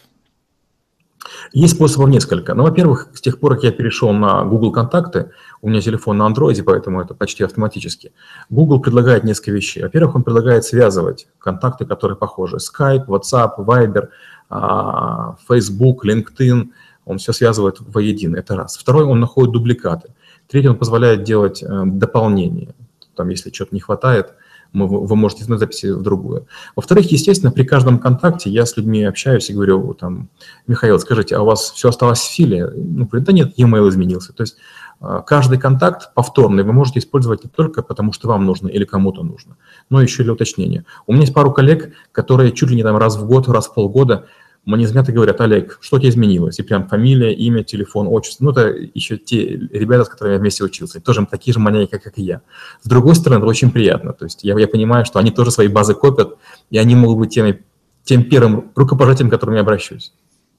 Есть 1.53 1.75
способов 1.75 2.10
несколько. 2.10 2.53
Ну, 2.53 2.63
во-первых, 2.63 3.10
с 3.13 3.22
тех 3.22 3.39
пор, 3.39 3.55
как 3.55 3.63
я 3.63 3.72
перешел 3.72 4.12
на 4.13 4.43
Google 4.43 4.72
контакты, 4.72 5.31
у 5.62 5.69
меня 5.69 5.81
телефон 5.81 6.17
на 6.17 6.27
Android, 6.27 6.62
поэтому 6.63 7.01
это 7.01 7.13
почти 7.13 7.43
автоматически. 7.43 8.12
Google 8.50 8.79
предлагает 8.79 9.24
несколько 9.24 9.51
вещей. 9.51 9.84
Во-первых, 9.84 10.15
он 10.15 10.24
предлагает 10.24 10.65
связывать 10.65 11.27
контакты, 11.39 11.86
которые 11.86 12.17
похожи. 12.17 12.57
Skype, 12.57 13.05
WhatsApp, 13.07 13.57
Viber, 13.57 14.10
а, 14.50 15.36
Facebook, 15.48 16.05
LinkedIn. 16.05 16.69
Он 17.05 17.17
все 17.17 17.34
связывает 17.34 17.77
воедино. 17.79 18.38
Это 18.38 18.55
раз. 18.55 18.77
Второй, 18.77 19.03
он 19.05 19.19
находит 19.19 19.51
дубликаты. 19.51 20.10
Третий, 20.48 20.69
он 20.69 20.77
позволяет 20.77 21.24
делать 21.24 21.62
э, 21.62 21.84
дополнения. 21.86 22.74
Там, 23.15 23.29
если 23.29 23.51
что-то 23.51 23.74
не 23.75 23.81
хватает– 23.81 24.34
мы, 24.77 24.88
вы 24.88 25.15
можете 25.15 25.41
из 25.41 25.46
одной 25.46 25.60
записи 25.60 25.88
в 25.88 26.01
другую. 26.01 26.48
Во-вторых, 26.75 27.12
естественно, 27.12 27.51
при 27.51 27.63
каждом 27.63 28.00
контакте 28.00 28.50
я 28.50 28.65
с 28.65 28.77
людьми 28.77 29.03
общаюсь 29.03 29.50
и 29.50 29.53
говорю, 29.53 29.93
там, 29.93 30.29
Михаил, 30.67 31.00
скажите, 31.00 31.36
а 31.36 31.41
у 31.41 31.46
вас 31.46 31.72
все 31.72 31.89
осталось 31.89 32.19
в 32.19 32.31
силе? 32.31 32.72
Ну, 32.75 33.05
говорит, 33.05 33.27
да 33.27 33.34
нет, 33.34 33.53
e-mail 33.57 33.89
изменился. 33.89 34.34
То 34.34 34.43
есть 34.43 34.57
а, 35.00 35.22
каждый 35.22 35.57
контакт 35.57 36.13
повторный 36.13 36.63
вы 36.63 36.74
можете 36.74 37.00
использовать 37.00 37.43
не 37.43 37.50
только 37.50 37.81
потому, 37.81 38.13
что 38.13 38.27
вам 38.27 38.46
нужно 38.46 38.67
или 38.67 38.84
кому-то 38.84 39.24
нужно, 39.24 39.57
но 39.89 40.01
еще 40.01 40.22
и 40.22 40.25
для 40.25 40.34
уточнения. 40.34 40.86
У 41.07 41.13
меня 41.13 41.22
есть 41.22 41.34
пару 41.34 41.51
коллег, 41.51 41.93
которые 42.12 42.51
чуть 42.51 42.69
ли 42.69 42.75
не 42.75 42.84
там 42.84 42.98
раз 42.98 43.17
в 43.17 43.25
год, 43.25 43.48
раз 43.48 43.67
в 43.67 43.74
полгода 43.74 44.27
и 44.67 45.12
говорят, 45.12 45.39
Олег, 45.39 45.77
что 45.81 45.97
тебе 45.97 46.09
изменилось? 46.09 46.59
И 46.59 46.63
прям 46.63 46.88
фамилия, 46.88 47.33
имя, 47.33 47.63
телефон, 47.63 48.07
отчество. 48.07 48.43
Ну, 48.43 48.51
это 48.51 48.67
еще 48.93 49.17
те 49.17 49.55
ребята, 49.55 50.03
с 50.03 50.09
которыми 50.09 50.33
я 50.33 50.39
вместе 50.39 50.63
учился. 50.63 51.00
Тоже 51.00 51.25
такие 51.25 51.53
же 51.53 51.59
маньяки, 51.59 51.97
как 51.97 52.17
и 52.17 52.24
я. 52.24 52.41
С 52.81 52.88
другой 52.88 53.15
стороны, 53.15 53.39
это 53.39 53.47
очень 53.47 53.71
приятно. 53.71 54.13
То 54.13 54.25
есть 54.25 54.43
я, 54.43 54.59
я 54.59 54.67
понимаю, 54.67 55.05
что 55.05 55.19
они 55.19 55.31
тоже 55.31 55.51
свои 55.51 55.69
базы 55.69 55.93
копят, 55.93 56.38
и 56.69 56.77
они 56.77 56.95
могут 56.95 57.17
быть 57.17 57.33
теми, 57.33 57.63
тем 58.03 58.24
первым 58.25 58.71
рукопожатием, 58.75 59.29
к 59.29 59.31
которому 59.31 59.55
я 59.55 59.62
обращусь. 59.62 60.13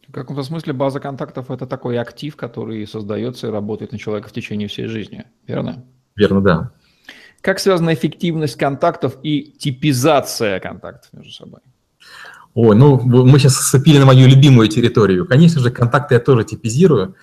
В 0.09 0.13
каком-то 0.13 0.43
смысле 0.43 0.73
база 0.73 1.01
контактов– 1.01 1.51
это 1.51 1.67
такой 1.67 1.99
актив, 1.99 2.35
который 2.35 2.87
создается 2.87 3.49
и 3.49 3.51
работает 3.51 3.93
на 3.93 3.99
человека 3.99 4.29
в 4.29 4.33
течение 4.33 4.69
всей 4.69 4.87
жизни, 4.87 5.27
верно? 5.47 5.85
Верно, 6.17 6.41
да. 6.41 6.73
Как 7.43 7.61
связана 7.61 7.93
эффективность 7.93 8.57
контактов 8.57 9.19
и 9.23 9.43
типизация 9.43 10.61
контактов 10.61 11.13
между 11.13 11.33
собой? 11.33 11.61
Ой, 12.55 12.77
ну 12.77 12.99
мы 13.01 13.39
сейчас 13.39 13.55
сцепили 13.55 13.99
на 13.99 14.07
мою 14.07 14.27
любимую 14.27 14.69
территорию. 14.69 15.27
Конечно 15.27 15.61
же, 15.61 15.71
контакты 15.71 16.15
я 16.15 16.21
тоже 16.21 16.45
типизирую. 16.45 17.15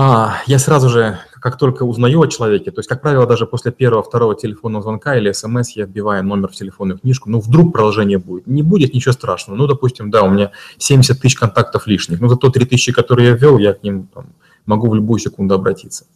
А, 0.00 0.42
я 0.46 0.60
сразу 0.60 0.88
же, 0.88 1.18
как 1.32 1.58
только 1.58 1.82
узнаю 1.82 2.20
о 2.20 2.28
человеке, 2.28 2.70
то 2.70 2.78
есть, 2.78 2.88
как 2.88 3.02
правило, 3.02 3.26
даже 3.26 3.46
после 3.46 3.72
первого, 3.72 4.04
второго 4.04 4.36
телефонного 4.36 4.82
звонка 4.82 5.16
или 5.16 5.32
смс 5.32 5.70
я 5.70 5.86
вбиваю 5.86 6.22
номер 6.22 6.50
в 6.50 6.52
телефонную 6.52 7.00
книжку, 7.00 7.28
ну, 7.28 7.40
вдруг 7.40 7.72
продолжение 7.72 8.18
будет. 8.18 8.46
Не 8.46 8.62
будет 8.62 8.94
ничего 8.94 9.12
страшного. 9.12 9.58
Ну, 9.58 9.66
допустим, 9.66 10.12
да, 10.12 10.22
у 10.22 10.30
меня 10.30 10.52
70 10.76 11.20
тысяч 11.20 11.34
контактов 11.34 11.88
лишних, 11.88 12.20
но 12.20 12.28
зато 12.28 12.48
3 12.48 12.64
тысячи, 12.66 12.92
которые 12.92 13.30
я 13.30 13.34
ввел, 13.34 13.58
я 13.58 13.74
к 13.74 13.82
ним 13.82 14.08
там, 14.14 14.26
могу 14.66 14.88
в 14.88 14.94
любую 14.94 15.18
секунду 15.18 15.56
обратиться. 15.56 16.06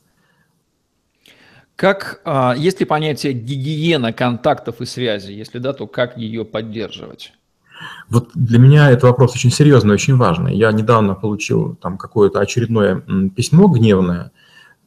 Как, 1.74 2.20
а, 2.24 2.54
есть 2.56 2.78
ли 2.78 2.86
понятие 2.86 3.32
гигиена 3.32 4.12
контактов 4.12 4.80
и 4.80 4.86
связи? 4.86 5.32
Если 5.32 5.58
да, 5.58 5.72
то 5.72 5.88
как 5.88 6.16
ее 6.16 6.44
поддерживать? 6.44 7.32
Вот 8.08 8.30
для 8.34 8.58
меня 8.58 8.90
это 8.90 9.06
вопрос 9.06 9.34
очень 9.34 9.50
серьезный, 9.50 9.94
очень 9.94 10.16
важный. 10.16 10.56
Я 10.56 10.72
недавно 10.72 11.14
получил 11.14 11.76
там 11.76 11.98
какое-то 11.98 12.40
очередное 12.40 13.02
письмо 13.34 13.68
гневное, 13.68 14.32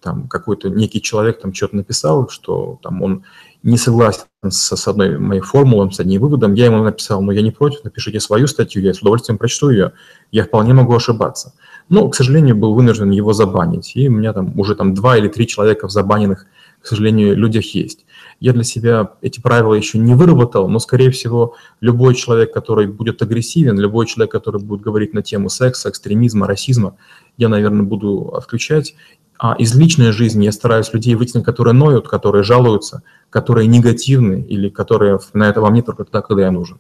там 0.02 0.28
какой-то 0.28 0.70
некий 0.70 1.02
человек 1.02 1.42
там 1.42 1.54
что-то 1.54 1.78
написал, 1.78 2.30
что 2.30 2.80
там 2.84 3.02
он 3.02 3.24
не 3.64 3.78
согласен 3.78 4.26
с, 4.48 4.76
с 4.76 4.88
одной 4.88 5.18
моей 5.18 5.42
формулой, 5.42 5.92
с 5.92 6.00
одним 6.00 6.22
выводом. 6.22 6.54
Я 6.54 6.66
ему 6.66 6.84
написал, 6.84 7.22
«Ну, 7.24 7.32
я 7.32 7.42
не 7.42 7.50
против, 7.50 7.84
напишите 7.84 8.20
свою 8.20 8.46
статью, 8.46 8.84
я 8.84 8.94
с 8.94 9.00
удовольствием 9.02 9.40
прочту 9.40 9.72
ее. 9.72 9.94
Я 10.32 10.44
вполне 10.44 10.74
могу 10.74 10.96
ошибаться. 10.96 11.54
Но, 11.90 12.10
к 12.10 12.16
сожалению, 12.16 12.56
был 12.56 12.74
вынужден 12.74 13.12
его 13.12 13.34
забанить. 13.34 13.96
И 13.96 14.08
у 14.08 14.12
меня 14.12 14.34
там 14.34 14.60
уже 14.60 14.76
там 14.76 14.94
два 14.94 15.18
или 15.18 15.28
три 15.28 15.48
человека 15.48 15.88
в 15.88 15.92
забаненных, 15.92 16.48
к 16.82 16.88
сожалению, 16.88 17.36
людях 17.36 17.76
есть. 17.76 18.06
Я 18.40 18.54
для 18.54 18.64
себя 18.64 19.12
эти 19.22 19.40
правила 19.40 19.74
еще 19.74 19.98
не 19.98 20.14
выработал, 20.14 20.68
но, 20.68 20.80
скорее 20.80 21.12
всего, 21.12 21.56
любой 21.82 22.16
человек, 22.16 22.54
который 22.54 22.88
будет 22.88 23.22
агрессивен, 23.22 23.80
любой 23.80 24.08
человек, 24.08 24.32
который 24.32 24.62
будет 24.62 24.82
говорить 24.82 25.14
на 25.14 25.22
тему 25.22 25.50
секса, 25.50 25.90
экстремизма, 25.90 26.48
расизма, 26.48 26.96
я, 27.38 27.50
наверное, 27.50 27.84
буду 27.84 28.34
отключать. 28.36 28.96
А 29.38 29.56
из 29.56 29.76
личной 29.76 30.12
жизни 30.12 30.46
я 30.46 30.52
стараюсь 30.52 30.94
людей 30.94 31.16
вытянуть, 31.16 31.46
которые 31.46 31.74
ноют, 31.74 32.08
которые 32.08 32.44
жалуются, 32.44 33.04
которые 33.30 33.68
негативны 33.68 34.42
или 34.48 34.70
которые 34.70 35.20
на 35.34 35.50
это 35.50 35.62
вам 35.62 35.74
нет 35.74 35.86
только 35.86 36.06
тогда, 36.06 36.22
когда 36.22 36.44
я 36.44 36.52
нужен. 36.52 36.78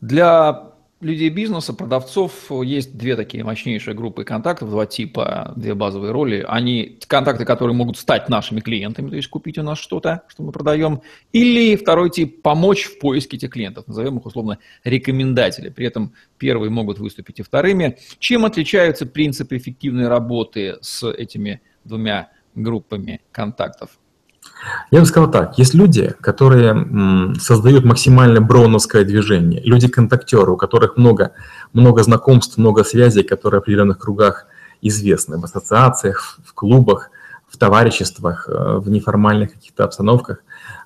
Для 0.00 0.67
людей 1.00 1.28
бизнеса, 1.28 1.72
продавцов, 1.72 2.50
есть 2.50 2.96
две 2.96 3.14
такие 3.16 3.44
мощнейшие 3.44 3.94
группы 3.94 4.24
контактов, 4.24 4.70
два 4.70 4.86
типа, 4.86 5.52
две 5.56 5.74
базовые 5.74 6.12
роли. 6.12 6.44
Они 6.46 6.98
контакты, 7.06 7.44
которые 7.44 7.74
могут 7.74 7.96
стать 7.96 8.28
нашими 8.28 8.60
клиентами, 8.60 9.10
то 9.10 9.16
есть 9.16 9.28
купить 9.28 9.58
у 9.58 9.62
нас 9.62 9.78
что-то, 9.78 10.22
что 10.28 10.42
мы 10.42 10.52
продаем. 10.52 11.02
Или 11.32 11.76
второй 11.76 12.10
тип– 12.10 12.42
помочь 12.42 12.84
в 12.84 12.98
поиске 12.98 13.36
этих 13.36 13.50
клиентов, 13.50 13.86
назовем 13.86 14.18
их 14.18 14.26
условно 14.26 14.58
рекомендатели. 14.84 15.68
При 15.68 15.86
этом 15.86 16.14
первые 16.36 16.70
могут 16.70 16.98
выступить 16.98 17.38
и 17.38 17.42
вторыми. 17.42 17.98
Чем 18.18 18.44
отличаются 18.44 19.06
принципы 19.06 19.56
эффективной 19.56 20.08
работы 20.08 20.78
с 20.80 21.08
этими 21.08 21.60
двумя 21.84 22.30
группами 22.54 23.20
контактов? 23.30 23.98
Я 24.90 25.00
бы 25.00 25.06
сказал 25.06 25.30
так, 25.30 25.58
есть 25.58 25.74
люди, 25.74 26.14
которые 26.20 27.34
создают 27.40 27.84
максимально 27.84 28.40
броуновское 28.40 29.04
движение, 29.04 29.62
люди-контактеры, 29.62 30.52
у 30.52 30.56
которых 30.56 30.96
много, 30.96 31.32
много 31.72 32.02
знакомств, 32.02 32.58
много 32.58 32.84
связей, 32.84 33.22
которые 33.22 33.60
в 33.60 33.62
определенных 33.62 33.98
кругах 33.98 34.46
известны, 34.82 35.38
в 35.38 35.44
ассоциациях, 35.44 36.38
в 36.44 36.54
клубах, 36.54 37.10
в 37.48 37.56
товариществах, 37.56 38.48
э, 38.48 38.78
в 38.78 38.90
неформальных 38.90 39.54
каких-то 39.54 39.84
обстановках. 39.84 40.38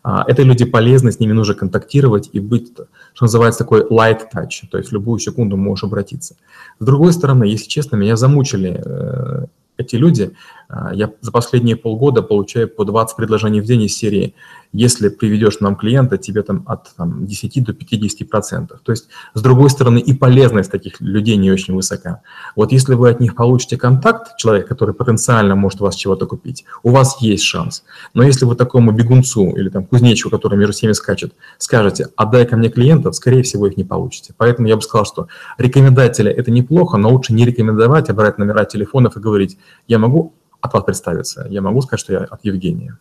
А, 0.04 0.24
это 0.26 0.42
люди 0.42 0.64
полезны, 0.64 1.10
с 1.10 1.18
ними 1.18 1.32
нужно 1.32 1.54
контактировать 1.54 2.30
и 2.32 2.40
быть, 2.40 2.72
что 3.14 3.24
называется, 3.24 3.58
такой 3.58 3.82
light 3.82 4.20
touch, 4.32 4.68
то 4.70 4.78
есть 4.78 4.90
в 4.90 4.92
любую 4.92 5.18
секунду 5.18 5.56
можешь 5.56 5.84
обратиться. 5.84 6.36
С 6.78 6.84
другой 6.84 7.12
стороны, 7.12 7.44
если 7.44 7.68
честно, 7.68 7.96
меня 7.96 8.16
замучили 8.16 8.80
э, 8.84 9.46
эти 9.76 9.96
люди, 9.96 10.32
а, 10.68 10.94
я 10.94 11.12
за 11.20 11.32
последние 11.32 11.76
полгода 11.76 12.22
получаю 12.22 12.68
по 12.68 12.84
20 12.84 13.16
предложений 13.16 13.60
в 13.60 13.64
день 13.64 13.82
из 13.82 13.96
серии 13.96 14.34
если 14.72 15.08
приведешь 15.08 15.60
нам 15.60 15.76
клиента, 15.76 16.16
тебе 16.16 16.42
там 16.42 16.64
от 16.66 16.94
там, 16.96 17.26
10 17.26 17.64
до 17.64 17.72
50 17.74 18.28
процентов. 18.28 18.80
То 18.82 18.92
есть, 18.92 19.08
с 19.34 19.42
другой 19.42 19.68
стороны, 19.70 19.98
и 19.98 20.14
полезность 20.14 20.70
таких 20.70 21.00
людей 21.00 21.36
не 21.36 21.50
очень 21.50 21.74
высока. 21.74 22.22
Вот 22.56 22.72
если 22.72 22.94
вы 22.94 23.10
от 23.10 23.20
них 23.20 23.34
получите 23.34 23.76
контакт, 23.76 24.36
человек, 24.38 24.66
который 24.66 24.94
потенциально 24.94 25.54
может 25.54 25.80
у 25.80 25.84
вас 25.84 25.94
чего-то 25.94 26.26
купить, 26.26 26.64
у 26.82 26.90
вас 26.90 27.20
есть 27.20 27.44
шанс. 27.44 27.84
Но 28.14 28.22
если 28.22 28.46
вы 28.46 28.56
такому 28.56 28.92
бегунцу 28.92 29.50
или 29.50 29.68
там 29.68 29.84
кузнечику, 29.84 30.30
который 30.30 30.58
между 30.58 30.72
всеми 30.72 30.92
скачет, 30.92 31.34
скажете, 31.58 32.08
отдай 32.16 32.46
ко 32.46 32.56
мне 32.56 32.70
клиентов, 32.70 33.14
скорее 33.14 33.42
всего, 33.42 33.66
их 33.66 33.76
не 33.76 33.84
получите. 33.84 34.34
Поэтому 34.38 34.68
я 34.68 34.76
бы 34.76 34.82
сказал, 34.82 35.04
что 35.04 35.28
рекомендатели– 35.58 36.30
это 36.32 36.50
неплохо, 36.50 36.96
но 36.96 37.10
лучше 37.10 37.34
не 37.34 37.44
рекомендовать, 37.44 38.08
а 38.08 38.14
брать 38.14 38.38
номера 38.38 38.64
телефонов 38.64 39.16
и 39.16 39.20
говорить, 39.20 39.58
я 39.86 39.98
могу 39.98 40.34
от 40.62 40.72
вас 40.72 40.84
представиться, 40.84 41.46
я 41.50 41.60
могу 41.60 41.82
сказать, 41.82 42.00
что 42.00 42.12
я 42.12 42.20
от 42.20 42.44
Евгения. 42.44 42.98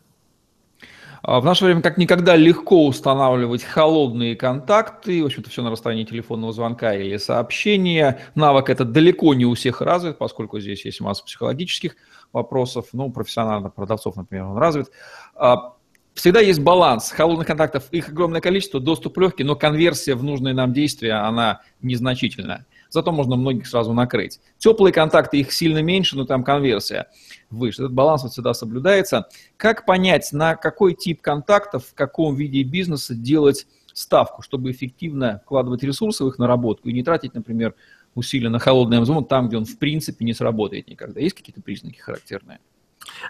А, 1.23 1.39
в 1.39 1.45
наше 1.45 1.65
время 1.65 1.81
как 1.81 1.97
никогда 1.97 2.35
легко 2.35 2.87
устанавливать 2.87 3.63
холодные 3.63 4.35
контакты, 4.35 5.21
в 5.21 5.27
общем-то 5.27 5.49
все 5.49 5.61
на 5.61 5.69
расстоянии 5.69 6.03
телефонного 6.03 6.51
звонка 6.51 6.95
или 6.95 7.17
сообщения. 7.17 8.19
Навык 8.35 8.69
это 8.69 8.85
далеко 8.85 9.33
не 9.33 9.45
у 9.45 9.53
всех 9.53 9.81
развит, 9.81 10.17
поскольку 10.17 10.59
здесь 10.59 10.83
есть 10.85 10.99
масса 11.01 11.23
психологических 11.23 11.95
вопросов, 12.33 12.87
ну, 12.93 13.11
профессиональных 13.11 13.73
продавцов, 13.73 14.15
например, 14.15 14.45
он 14.45 14.57
развит. 14.57 14.91
А, 15.35 15.75
всегда 16.15 16.39
есть 16.39 16.61
баланс. 16.61 17.11
Холодных 17.11 17.47
контактов, 17.47 17.85
их 17.91 18.09
огромное 18.09 18.41
количество, 18.41 18.79
доступ 18.79 19.17
легкий, 19.19 19.43
но 19.43 19.55
конверсия 19.55 20.15
в 20.15 20.23
нужные 20.23 20.53
нам 20.55 20.73
действия, 20.73 21.13
она 21.13 21.61
незначительная. 21.81 22.65
Зато 22.91 23.11
можно 23.11 23.35
многих 23.35 23.67
сразу 23.67 23.93
накрыть. 23.93 24.39
Теплые 24.59 24.93
контакты, 24.93 25.39
их 25.39 25.51
сильно 25.51 25.81
меньше, 25.81 26.15
но 26.15 26.25
там 26.25 26.43
конверсия 26.43 27.07
выше. 27.49 27.83
Этот 27.83 27.93
баланс 27.93 28.23
вот 28.23 28.33
всегда 28.33 28.53
соблюдается. 28.53 29.27
Как 29.57 29.85
понять, 29.85 30.31
на 30.33 30.55
какой 30.55 30.93
тип 30.93 31.21
контактов, 31.21 31.85
в 31.85 31.93
каком 31.95 32.35
виде 32.35 32.63
бизнеса 32.63 33.15
делать 33.15 33.65
ставку, 33.93 34.41
чтобы 34.41 34.71
эффективно 34.71 35.41
вкладывать 35.43 35.83
ресурсы 35.83 36.23
в 36.23 36.27
их 36.27 36.37
наработку 36.37 36.89
и 36.89 36.93
не 36.93 37.03
тратить, 37.03 37.33
например, 37.33 37.75
усилия 38.13 38.49
на 38.49 38.59
холодный 38.59 38.99
Amazon 38.99 39.25
там, 39.25 39.47
где 39.47 39.57
он 39.57 39.65
в 39.65 39.77
принципе 39.77 40.25
не 40.25 40.33
сработает 40.33 40.87
никогда. 40.87 41.19
Есть 41.19 41.35
какие-то 41.35 41.61
признаки 41.61 41.99
характерные? 41.99 42.59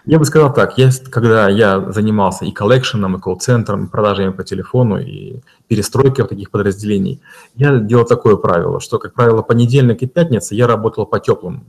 Я 0.04 0.18
бы 0.18 0.24
сказал 0.24 0.52
так, 0.52 0.78
я, 0.78 0.90
когда 1.10 1.48
я 1.48 1.92
занимался 1.92 2.44
и 2.44 2.50
коллекшеном, 2.50 3.16
и 3.16 3.20
колл-центром, 3.20 3.84
и 3.84 3.88
продажами 3.88 4.32
по 4.32 4.42
телефону, 4.42 4.98
и 4.98 5.40
перестройкой 5.68 6.26
таких 6.26 6.50
подразделений, 6.50 7.20
я 7.54 7.78
делал 7.78 8.04
такое 8.04 8.36
правило, 8.36 8.80
что, 8.80 8.98
как 8.98 9.14
правило, 9.14 9.42
понедельник 9.42 10.02
и 10.02 10.06
пятница 10.06 10.54
я 10.54 10.66
работал 10.66 11.06
по 11.06 11.20
теплым 11.20 11.64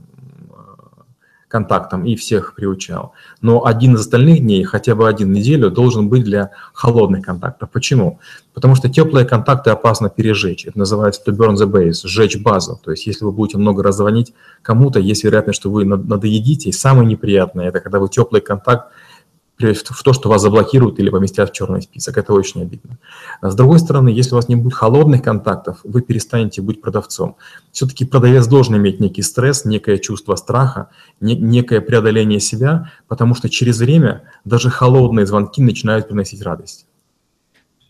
контактам 1.54 2.04
и 2.04 2.16
всех 2.16 2.56
приучал. 2.56 3.12
Но 3.40 3.64
один 3.64 3.94
из 3.94 4.00
остальных 4.00 4.40
дней, 4.40 4.64
хотя 4.64 4.96
бы 4.96 5.08
один 5.08 5.32
неделю, 5.32 5.70
должен 5.70 6.08
быть 6.08 6.24
для 6.24 6.50
холодных 6.72 7.24
контактов. 7.24 7.70
Почему? 7.70 8.18
Потому 8.54 8.74
что 8.74 8.88
теплые 8.88 9.24
контакты 9.24 9.70
опасно 9.70 10.10
пережечь. 10.10 10.66
Это 10.66 10.76
называется 10.76 11.22
to 11.24 11.32
burn 11.32 11.54
the 11.54 11.70
base, 11.70 12.08
сжечь 12.08 12.42
базу. 12.42 12.80
То 12.84 12.90
есть 12.90 13.06
если 13.06 13.24
вы 13.24 13.30
будете 13.30 13.56
много 13.56 13.84
раз 13.84 13.96
звонить 13.98 14.34
кому-то, 14.62 14.98
есть 14.98 15.22
вероятность, 15.22 15.60
что 15.60 15.70
вы 15.70 15.84
надоедите. 15.84 16.70
И 16.70 16.72
самое 16.72 17.06
неприятное, 17.06 17.68
это 17.68 17.78
когда 17.78 18.00
вы 18.00 18.08
теплый 18.08 18.40
контакт 18.40 18.90
в 19.58 20.02
то, 20.02 20.12
что 20.12 20.28
вас 20.28 20.42
заблокируют 20.42 20.98
или 20.98 21.10
поместят 21.10 21.50
в 21.50 21.52
черный 21.52 21.82
список. 21.82 22.18
Это 22.18 22.32
очень 22.32 22.62
обидно. 22.62 22.98
А 23.40 23.50
с 23.50 23.54
другой 23.54 23.78
стороны, 23.78 24.08
если 24.08 24.32
у 24.32 24.36
вас 24.36 24.48
не 24.48 24.56
будет 24.56 24.74
холодных 24.74 25.22
контактов, 25.22 25.78
вы 25.84 26.02
перестанете 26.02 26.60
быть 26.60 26.80
продавцом. 26.80 27.36
Все-таки 27.70 28.04
продавец 28.04 28.46
должен 28.46 28.76
иметь 28.76 29.00
некий 29.00 29.22
стресс, 29.22 29.64
некое 29.64 29.98
чувство 29.98 30.34
страха, 30.36 30.90
не, 31.20 31.36
некое 31.36 31.80
преодоление 31.80 32.40
себя, 32.40 32.90
потому 33.06 33.34
что 33.34 33.48
через 33.48 33.78
время 33.78 34.24
даже 34.44 34.70
холодные 34.70 35.26
звонки 35.26 35.62
начинают 35.62 36.08
приносить 36.08 36.42
радость 36.42 36.86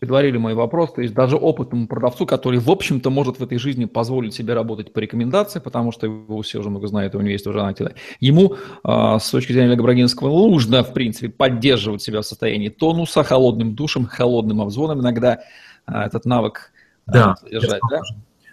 предварили 0.04 0.36
мой 0.36 0.52
вопрос, 0.52 0.92
то 0.92 1.00
есть 1.00 1.14
даже 1.14 1.36
опытному 1.36 1.88
продавцу, 1.88 2.26
который, 2.26 2.58
в 2.58 2.70
общем-то, 2.70 3.08
может 3.08 3.38
в 3.38 3.42
этой 3.42 3.56
жизни 3.56 3.86
позволить 3.86 4.34
себе 4.34 4.52
работать 4.52 4.92
по 4.92 4.98
рекомендации, 4.98 5.60
потому 5.60 5.92
что 5.92 6.06
его 6.06 6.42
все 6.42 6.58
уже 6.58 6.68
много 6.68 6.88
знают, 6.88 7.14
у 7.14 7.20
него 7.20 7.30
есть 7.30 7.46
уже 7.46 7.62
нателя, 7.62 7.94
ему 8.20 8.56
э, 8.84 9.18
с 9.18 9.30
точки 9.30 9.52
зрения 9.52 9.68
Олега 9.68 9.82
Брагинского 9.82 10.28
нужно, 10.28 10.84
в 10.84 10.92
принципе, 10.92 11.30
поддерживать 11.30 12.02
себя 12.02 12.20
в 12.20 12.26
состоянии 12.26 12.68
тонуса, 12.68 13.24
холодным 13.24 13.74
душем, 13.74 14.04
холодным 14.04 14.60
обзвоном, 14.60 15.00
иногда 15.00 15.40
э, 15.86 15.92
этот 15.94 16.26
навык 16.26 16.70
э, 17.06 17.12
да, 17.12 17.36
держать, 17.50 17.80
да? 17.90 18.00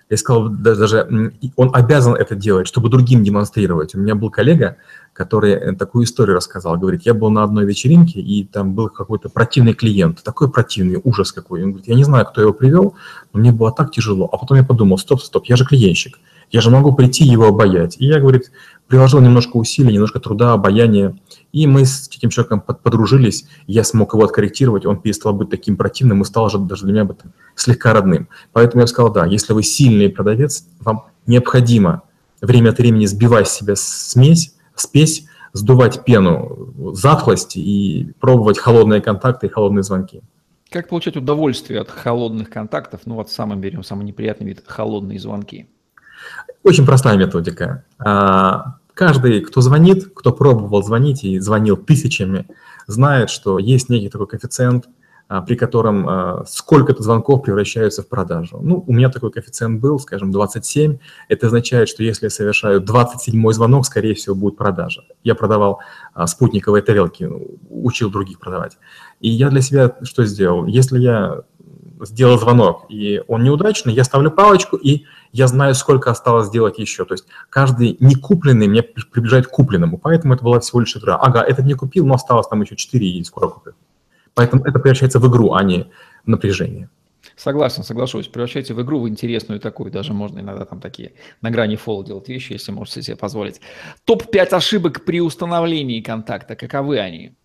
Я 0.09 0.17
сказал, 0.17 0.49
даже 0.49 1.33
он 1.55 1.69
обязан 1.73 2.15
это 2.15 2.35
делать, 2.35 2.67
чтобы 2.67 2.89
другим 2.89 3.23
демонстрировать. 3.23 3.95
У 3.95 3.99
меня 3.99 4.13
был 4.13 4.29
коллега, 4.29 4.77
который 5.21 5.51
э, 5.51 5.73
такую 5.73 6.05
историю 6.05 6.35
рассказал. 6.35 6.77
Говорит, 6.77 7.03
я 7.05 7.13
был 7.13 7.29
на 7.29 7.43
одной 7.43 7.65
вечеринке, 7.65 8.19
и 8.19 8.43
там 8.43 8.73
был 8.73 8.89
какой-то 8.89 9.29
противный 9.29 9.73
клиент, 9.73 10.23
такой 10.23 10.49
противный, 10.49 10.99
ужас 11.03 11.31
какой. 11.31 11.63
Он 11.63 11.69
говорит, 11.69 11.87
я 11.87 11.95
не 11.95 12.03
знаю, 12.03 12.25
кто 12.25 12.41
его 12.41 12.53
привел, 12.53 12.95
но 13.31 13.39
мне 13.39 13.51
было 13.51 13.71
так 13.71 13.91
тяжело. 13.91 14.27
А 14.31 14.37
потом 14.37 14.57
я 14.57 14.63
подумал, 14.63 14.97
стоп, 14.97 15.21
стоп, 15.21 15.45
я 15.45 15.55
же 15.55 15.65
клиентщик, 15.65 16.17
я 16.49 16.59
же 16.59 16.71
могу 16.71 16.93
прийти 16.93 17.23
его 17.23 17.45
обаять. 17.45 17.97
И 17.99 18.05
я, 18.07 18.19
говорит, 18.19 18.51
приложил 18.87 19.19
немножко 19.19 19.57
усилий, 19.57 19.93
немножко 19.93 20.19
труда, 20.19 20.53
обаяния, 20.53 21.15
и 21.51 21.67
мы 21.67 21.85
с 21.85 22.09
этим 22.09 22.29
человеком 22.29 22.61
подружились, 22.61 23.45
я 23.67 23.83
смог 23.83 24.13
его 24.13 24.23
откорректировать, 24.23 24.87
он 24.87 24.99
перестал 24.99 25.33
быть 25.33 25.51
таким 25.51 25.77
противным 25.77 26.23
и 26.23 26.25
стал 26.25 26.49
же 26.49 26.57
даже 26.57 26.85
для 26.85 26.93
меня 27.03 27.15
слегка 27.55 27.93
родным. 27.93 28.27
Поэтому 28.53 28.81
я 28.81 28.87
сказал, 28.87 29.13
да, 29.13 29.25
если 29.27 29.53
вы 29.53 29.61
сильный 29.61 30.09
продавец, 30.09 30.65
вам 30.79 31.05
необходимо 31.27 32.01
время 32.41 32.71
от 32.71 32.79
времени 32.79 33.05
сбивать 33.05 33.47
с 33.47 33.53
себя 33.53 33.75
смесь, 33.75 34.55
спесь, 34.81 35.25
сдувать 35.53 36.03
пену 36.03 36.73
затхлости 36.93 37.59
и 37.59 38.13
пробовать 38.19 38.57
холодные 38.57 39.01
контакты 39.01 39.47
и 39.47 39.49
холодные 39.49 39.83
звонки. 39.83 40.21
Как 40.69 40.87
получать 40.87 41.17
удовольствие 41.17 41.81
от 41.81 41.89
холодных 41.89 42.49
контактов? 42.49 43.01
Ну 43.05 43.15
вот 43.15 43.29
самым 43.29 43.59
берем 43.59 43.83
самый 43.83 44.05
неприятный 44.05 44.47
вид– 44.47 44.63
холодные 44.67 45.19
звонки. 45.19 45.67
Очень 46.63 46.85
простая 46.85 47.17
методика. 47.17 47.83
А, 47.99 48.77
каждый, 48.93 49.41
кто 49.41 49.59
звонит, 49.61 50.13
кто 50.15 50.31
пробовал 50.31 50.83
звонить 50.83 51.23
и 51.23 51.39
звонил 51.39 51.75
тысячами, 51.75 52.47
знает, 52.87 53.29
что 53.29 53.59
есть 53.59 53.89
некий 53.89 54.09
такой 54.09 54.27
коэффициент, 54.27 54.85
при 55.39 55.55
котором 55.55 56.09
а, 56.09 56.43
сколько-то 56.45 57.01
звонков 57.01 57.43
превращаются 57.43 58.01
в 58.01 58.09
продажу. 58.09 58.59
Ну, 58.61 58.83
у 58.85 58.91
меня 58.91 59.09
такой 59.09 59.31
коэффициент 59.31 59.79
был, 59.79 59.97
скажем, 59.97 60.31
27. 60.31 60.97
Это 61.29 61.47
означает, 61.47 61.87
что 61.87 62.03
если 62.03 62.25
я 62.25 62.29
совершаю 62.29 62.81
27 62.81 63.51
звонок, 63.53 63.85
скорее 63.85 64.13
всего, 64.13 64.35
будет 64.35 64.57
продажа. 64.57 65.05
Я 65.23 65.35
продавал 65.35 65.79
спутниковые 66.25 66.81
тарелки, 66.81 67.29
учил 67.69 68.11
других 68.11 68.39
продавать. 68.39 68.77
И 69.21 69.29
я 69.29 69.49
для 69.49 69.61
себя 69.61 69.95
что 70.03 70.25
сделал? 70.25 70.65
Если 70.65 70.99
я 70.99 71.43
сделал 72.05 72.37
звонок, 72.37 72.85
и 72.89 73.21
он 73.27 73.43
неудачный, 73.43 73.93
я 73.93 74.03
ставлю 74.03 74.31
палочку, 74.31 74.75
и 74.75 75.05
я 75.31 75.47
знаю, 75.47 75.75
сколько 75.75 76.11
осталось 76.11 76.47
сделать 76.47 76.79
еще. 76.79 77.05
То 77.05 77.13
есть 77.13 77.25
каждый 77.49 77.97
не 77.99 78.15
купленный 78.15 78.67
мне 78.67 78.83
приближает 78.83 79.47
к 79.47 79.51
купленному, 79.51 79.97
поэтому 79.97 80.33
это 80.33 80.43
была 80.43 80.59
всего 80.59 80.81
лишь 80.81 80.97
игра. 80.97 81.15
Ага, 81.15 81.41
этот 81.41 81.65
не 81.65 81.73
купил, 81.73 82.05
но 82.05 82.15
осталось 82.15 82.47
там 82.47 82.61
еще 82.61 82.75
4 82.75 83.07
и 83.07 83.23
скоро 83.23 83.47
купит. 83.47 83.75
Поэтому 84.33 84.63
это 84.63 84.79
превращается 84.79 85.19
в 85.19 85.29
игру, 85.29 85.53
а 85.53 85.63
не 85.63 85.89
в 86.25 86.27
напряжение. 86.27 86.89
Согласен, 87.35 87.83
соглашусь. 87.83 88.27
Превращайте 88.27 88.73
в 88.73 88.81
игру 88.81 89.01
в 89.01 89.09
интересную 89.09 89.59
такую. 89.59 89.91
Даже 89.91 90.13
можно 90.13 90.39
иногда 90.39 90.65
там 90.65 90.79
такие 90.79 91.13
на 91.41 91.51
грани 91.51 91.75
фола 91.75 92.05
делать 92.05 92.27
вещи, 92.29 92.53
если 92.53 92.71
можете 92.71 93.01
себе 93.01 93.17
позволить. 93.17 93.61
Топ-5 94.05 94.55
ошибок 94.55 95.05
при 95.05 95.21
установлении 95.21 96.01
контакта. 96.01 96.55
Каковы 96.55 96.99
они? 96.99 97.35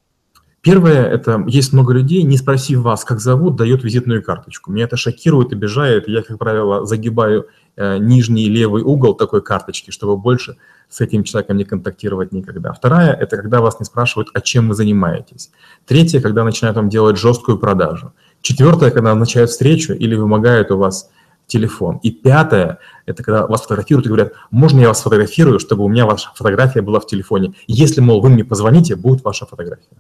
Первое, 0.62 1.06
это 1.06 1.44
есть 1.46 1.72
много 1.72 1.92
людей, 1.92 2.24
не 2.24 2.36
спросив 2.36 2.80
вас, 2.80 3.04
как 3.04 3.20
зовут, 3.20 3.54
дает 3.54 3.84
визитную 3.84 4.22
карточку. 4.22 4.72
Меня 4.72 4.84
это 4.84 4.96
шокирует, 4.96 5.52
обижает. 5.52 6.08
Я, 6.08 6.22
как 6.22 6.38
правило, 6.38 6.84
загибаю 6.84 7.46
нижний 7.76 8.48
левый 8.48 8.82
угол 8.82 9.14
такой 9.14 9.42
карточки, 9.42 9.90
чтобы 9.90 10.16
больше 10.16 10.56
с 10.88 11.00
этим 11.00 11.24
человеком 11.24 11.56
не 11.56 11.64
контактировать 11.64 12.32
никогда. 12.32 12.72
Вторая– 12.72 13.12
это 13.20 13.36
когда 13.36 13.60
вас 13.60 13.80
не 13.80 13.84
спрашивают, 13.84 14.28
а 14.34 14.40
чем 14.40 14.68
вы 14.68 14.74
занимаетесь. 14.74 15.50
Третье– 15.84 16.20
когда 16.22 16.44
начинают 16.44 16.76
вам 16.76 16.88
делать 16.88 17.16
жесткую 17.16 17.58
продажу. 17.58 18.12
Четвертое– 18.40 18.90
когда 18.92 19.10
назначают 19.10 19.50
встречу 19.50 19.92
или 19.92 20.14
вымогают 20.14 20.70
у 20.70 20.78
вас 20.78 21.10
телефон. 21.46 21.98
И 22.02 22.10
пятое– 22.10 22.78
это 23.06 23.22
когда 23.22 23.46
вас 23.46 23.62
фотографируют 23.62 24.06
и 24.06 24.08
говорят, 24.08 24.32
можно 24.50 24.80
я 24.80 24.88
вас 24.88 25.02
фотографирую, 25.02 25.58
чтобы 25.58 25.84
у 25.84 25.88
меня 25.88 26.06
ваша 26.06 26.30
фотография 26.34 26.82
была 26.82 27.00
в 27.00 27.06
телефоне. 27.06 27.54
Если, 27.66 28.00
мол, 28.00 28.20
вы 28.20 28.28
мне 28.28 28.44
позвоните, 28.44 28.96
будет 28.96 29.24
ваша 29.24 29.46
фотография. 29.46 29.96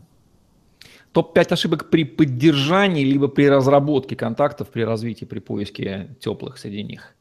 Топ-5 1.12 1.52
ошибок 1.52 1.90
при 1.90 2.04
поддержании 2.04 3.04
либо 3.04 3.28
при 3.28 3.48
разработке 3.48 4.16
контактов, 4.16 4.68
при 4.68 4.82
развитии, 4.82 5.24
при 5.24 5.38
поиске 5.38 6.16
теплых 6.20 6.58
среди 6.58 6.82
них. 6.82 7.14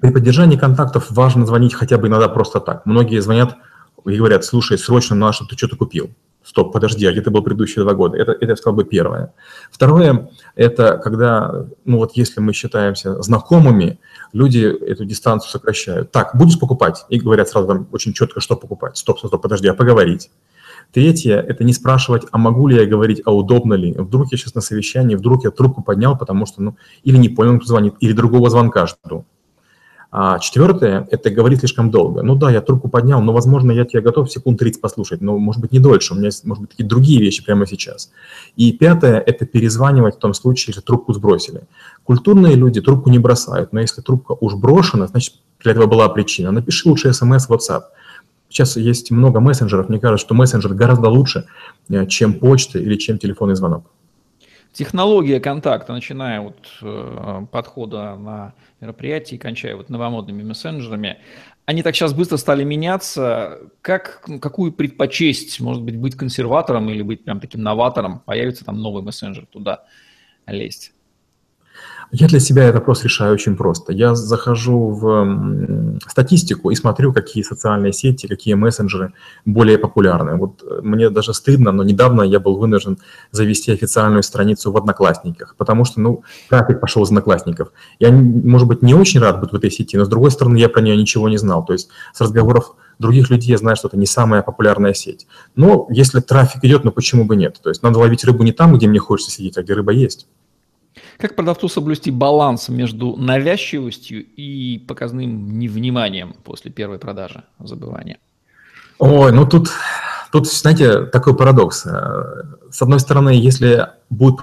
При 0.00 0.10
поддержании 0.10 0.56
контактов 0.56 1.06
важно 1.10 1.46
звонить 1.46 1.74
хотя 1.74 1.98
бы 1.98 2.08
иногда 2.08 2.28
просто 2.28 2.60
так. 2.60 2.84
Многие 2.84 3.20
звонят 3.20 3.56
и 4.04 4.16
говорят, 4.16 4.44
слушай, 4.44 4.76
срочно 4.76 5.14
надо, 5.14 5.34
чтобы 5.34 5.50
ты 5.50 5.56
что-то 5.56 5.76
купил. 5.76 6.10
Стоп, 6.42 6.72
подожди, 6.72 7.06
а 7.06 7.12
где 7.12 7.22
ты 7.22 7.30
был 7.30 7.42
предыдущие 7.42 7.82
два 7.82 7.94
года? 7.94 8.16
Это, 8.16 8.32
это 8.32 8.46
я 8.46 8.56
сказал 8.56 8.76
бы, 8.76 8.84
первое. 8.84 9.34
Второе, 9.70 10.30
это 10.54 10.96
когда, 10.98 11.66
ну 11.84 11.98
вот 11.98 12.12
если 12.14 12.40
мы 12.40 12.52
считаемся 12.52 13.20
знакомыми, 13.20 13.98
люди 14.32 14.60
эту 14.60 15.04
дистанцию 15.04 15.50
сокращают. 15.50 16.12
Так, 16.12 16.36
будешь 16.36 16.58
покупать? 16.58 17.04
И 17.08 17.18
говорят 17.18 17.48
сразу 17.48 17.66
там 17.66 17.88
очень 17.90 18.12
четко, 18.12 18.40
что 18.40 18.56
покупать. 18.56 18.96
Стоп, 18.96 19.18
стоп, 19.18 19.30
стоп, 19.30 19.42
подожди, 19.42 19.66
а 19.68 19.74
поговорить? 19.74 20.30
Третье– 20.92 21.36
это 21.48 21.64
не 21.64 21.72
спрашивать, 21.72 22.22
а 22.30 22.38
могу 22.38 22.68
ли 22.68 22.76
я 22.76 22.86
говорить, 22.86 23.22
а 23.24 23.34
удобно 23.34 23.74
ли. 23.74 23.92
Вдруг 23.92 24.30
я 24.30 24.38
сейчас 24.38 24.54
на 24.54 24.60
совещании, 24.60 25.16
вдруг 25.16 25.44
я 25.44 25.50
трубку 25.50 25.82
поднял, 25.82 26.16
потому 26.16 26.46
что, 26.46 26.62
ну, 26.62 26.76
или 27.02 27.16
не 27.16 27.28
понял, 27.28 27.58
кто 27.58 27.66
звонит, 27.66 27.94
или 27.98 28.12
другого 28.12 28.50
звонка 28.50 28.86
жду. 28.86 29.24
А 30.10 30.38
четвертое– 30.38 31.06
это 31.10 31.30
говорить 31.30 31.60
слишком 31.60 31.90
долго. 31.90 32.22
Ну 32.22 32.36
да, 32.36 32.50
я 32.50 32.60
трубку 32.60 32.88
поднял, 32.88 33.20
но, 33.20 33.32
возможно, 33.32 33.72
я 33.72 33.84
тебя 33.84 34.00
готов 34.00 34.30
секунд 34.30 34.58
30 34.58 34.80
послушать, 34.80 35.20
но, 35.20 35.36
может 35.36 35.60
быть, 35.60 35.72
не 35.72 35.80
дольше, 35.80 36.14
у 36.14 36.16
меня 36.16 36.26
есть, 36.26 36.44
может 36.44 36.62
быть, 36.62 36.70
такие 36.70 36.86
другие 36.86 37.20
вещи 37.20 37.44
прямо 37.44 37.66
сейчас. 37.66 38.10
И 38.56 38.72
пятое– 38.72 39.20
это 39.26 39.46
перезванивать 39.46 40.16
в 40.16 40.18
том 40.18 40.32
случае, 40.32 40.72
если 40.74 40.80
трубку 40.80 41.12
сбросили. 41.12 41.62
Культурные 42.04 42.54
люди 42.54 42.80
трубку 42.80 43.10
не 43.10 43.18
бросают, 43.18 43.72
но 43.72 43.80
если 43.80 44.00
трубка 44.00 44.36
уж 44.40 44.54
брошена, 44.54 45.06
значит, 45.08 45.34
для 45.60 45.72
этого 45.72 45.86
была 45.86 46.08
причина. 46.08 46.52
Напиши 46.52 46.88
лучше 46.88 47.12
смс 47.12 47.48
в 47.48 47.52
WhatsApp. 47.52 47.82
Сейчас 48.48 48.76
есть 48.76 49.10
много 49.10 49.40
мессенджеров. 49.40 49.88
Мне 49.88 49.98
кажется, 49.98 50.24
что 50.24 50.34
мессенджер 50.34 50.72
гораздо 50.74 51.08
лучше, 51.08 51.46
э, 51.88 52.06
чем 52.06 52.34
почта 52.34 52.78
или 52.78 52.96
чем 52.96 53.18
телефонный 53.18 53.56
звонок. 53.56 53.90
Технология 54.76 55.40
контакта, 55.40 55.94
начиная 55.94 56.42
от 56.42 56.68
э, 56.82 57.46
подхода 57.50 58.14
на 58.16 58.52
мероприятие 58.82 59.38
и 59.38 59.40
кончая 59.40 59.74
вот 59.74 59.88
новомодными 59.88 60.42
мессенджерами, 60.42 61.16
они 61.64 61.82
так 61.82 61.94
сейчас 61.94 62.12
быстро 62.12 62.36
стали 62.36 62.62
меняться. 62.62 63.58
Как, 63.80 64.22
ну, 64.26 64.38
какую 64.38 64.72
предпочесть, 64.72 65.60
может 65.60 65.82
быть, 65.82 65.96
быть 65.96 66.14
консерватором 66.14 66.90
или 66.90 67.00
быть 67.00 67.24
прям 67.24 67.40
таким 67.40 67.62
новатором? 67.62 68.20
Появится 68.20 68.66
там 68.66 68.78
новый 68.78 69.02
мессенджер 69.02 69.46
туда 69.46 69.84
лезть? 70.46 70.92
Я 72.12 72.28
для 72.28 72.40
себя 72.40 72.64
этот 72.64 72.76
вопрос 72.76 73.04
решаю 73.04 73.34
очень 73.34 73.56
просто. 73.56 73.92
Я 73.92 74.14
захожу 74.14 74.90
в 74.90 75.98
статистику 76.06 76.70
и 76.70 76.74
смотрю, 76.74 77.12
какие 77.12 77.42
социальные 77.42 77.92
сети, 77.92 78.26
какие 78.28 78.54
мессенджеры 78.54 79.12
более 79.44 79.76
популярны. 79.76 80.36
Вот 80.36 80.62
э, 80.62 80.80
мне 80.82 81.10
даже 81.10 81.34
стыдно, 81.34 81.72
но 81.72 81.82
недавно 81.82 82.22
я 82.22 82.38
был 82.38 82.56
вынужден 82.56 82.98
завести 83.32 83.72
официальную 83.72 84.22
страницу 84.22 84.70
в 84.70 84.76
Одноклассниках, 84.76 85.56
потому 85.56 85.84
что, 85.84 86.00
ну, 86.00 86.22
трафик 86.48 86.80
пошел 86.80 87.02
из 87.02 87.08
Одноклассников. 87.08 87.72
Я, 87.98 88.12
может 88.12 88.68
быть, 88.68 88.82
не 88.82 88.94
очень 88.94 89.20
рад 89.20 89.40
быть 89.40 89.50
в 89.50 89.54
этой 89.54 89.70
сети, 89.70 89.96
но, 89.96 90.04
с 90.04 90.08
другой 90.08 90.30
стороны, 90.30 90.56
я 90.58 90.68
про 90.68 90.80
нее 90.80 90.96
ничего 90.96 91.28
не 91.28 91.38
знал. 91.38 91.64
То 91.64 91.72
есть 91.72 91.88
с 92.12 92.20
разговоров 92.20 92.74
других 92.98 93.30
людей 93.30 93.50
я 93.50 93.58
знаю, 93.58 93.76
что 93.76 93.88
это 93.88 93.98
не 93.98 94.06
самая 94.06 94.42
популярная 94.42 94.94
сеть. 94.94 95.26
Но 95.54 95.86
если 95.90 96.20
трафик 96.20 96.64
идет, 96.64 96.84
ну 96.84 96.92
почему 96.92 97.24
бы 97.24 97.36
нет? 97.36 97.60
То 97.62 97.68
есть 97.68 97.82
надо 97.82 97.98
ловить 97.98 98.24
рыбу 98.24 98.42
не 98.42 98.52
там, 98.52 98.74
где 98.74 98.86
мне 98.86 98.98
хочется 98.98 99.32
сидеть, 99.32 99.58
а 99.58 99.62
где 99.62 99.74
рыба 99.74 99.92
есть. 99.92 100.26
Как 101.18 101.34
продавцу 101.34 101.68
соблюсти 101.68 102.10
баланс 102.10 102.68
между 102.68 103.16
навязчивостью 103.16 104.24
и 104.24 104.78
показным 104.78 105.58
невниманием 105.58 106.34
после 106.44 106.70
первой 106.70 106.98
продажи, 106.98 107.44
забывания? 107.58 108.18
Ой, 108.98 109.32
ну 109.32 109.46
тут, 109.46 109.70
тут, 110.30 110.46
знаете, 110.46 111.06
такой 111.06 111.34
парадокс. 111.34 111.86
Э, 111.86 112.42
с 112.70 112.82
одной 112.82 113.00
стороны, 113.00 113.30
если 113.30 113.88
будет 114.10 114.40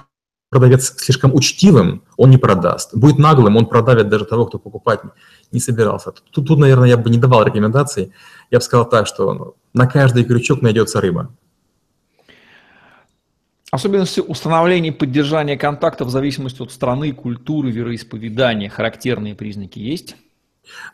продавец 0.50 0.94
слишком 0.98 1.34
учтивым, 1.34 2.02
он 2.16 2.30
не 2.30 2.38
продаст. 2.38 2.94
Будет 2.94 3.18
наглым, 3.18 3.56
он 3.56 3.66
продавит 3.66 4.08
даже 4.08 4.24
того, 4.24 4.46
кто 4.46 4.58
покупать 4.58 5.00
не 5.52 5.60
собирался. 5.60 6.12
Тут, 6.30 6.46
тут, 6.46 6.58
наверное, 6.58 6.88
я 6.88 6.96
бы 6.96 7.10
не 7.10 7.18
давал 7.18 7.44
рекомендаций. 7.44 8.12
Я 8.50 8.58
бы 8.58 8.64
сказал 8.64 8.88
так, 8.88 9.06
что 9.06 9.56
на 9.72 9.86
каждый 9.86 10.24
крючок 10.24 10.62
найдется 10.62 11.00
рыба. 11.00 11.30
Особенности 13.74 14.20
установления 14.20 14.90
и 14.90 14.92
поддержания 14.92 15.56
контакта 15.56 16.04
в 16.04 16.08
зависимости 16.08 16.62
от 16.62 16.70
страны, 16.70 17.10
культуры, 17.10 17.72
вероисповедания, 17.72 18.70
характерные 18.70 19.34
признаки 19.34 19.80
есть? 19.80 20.14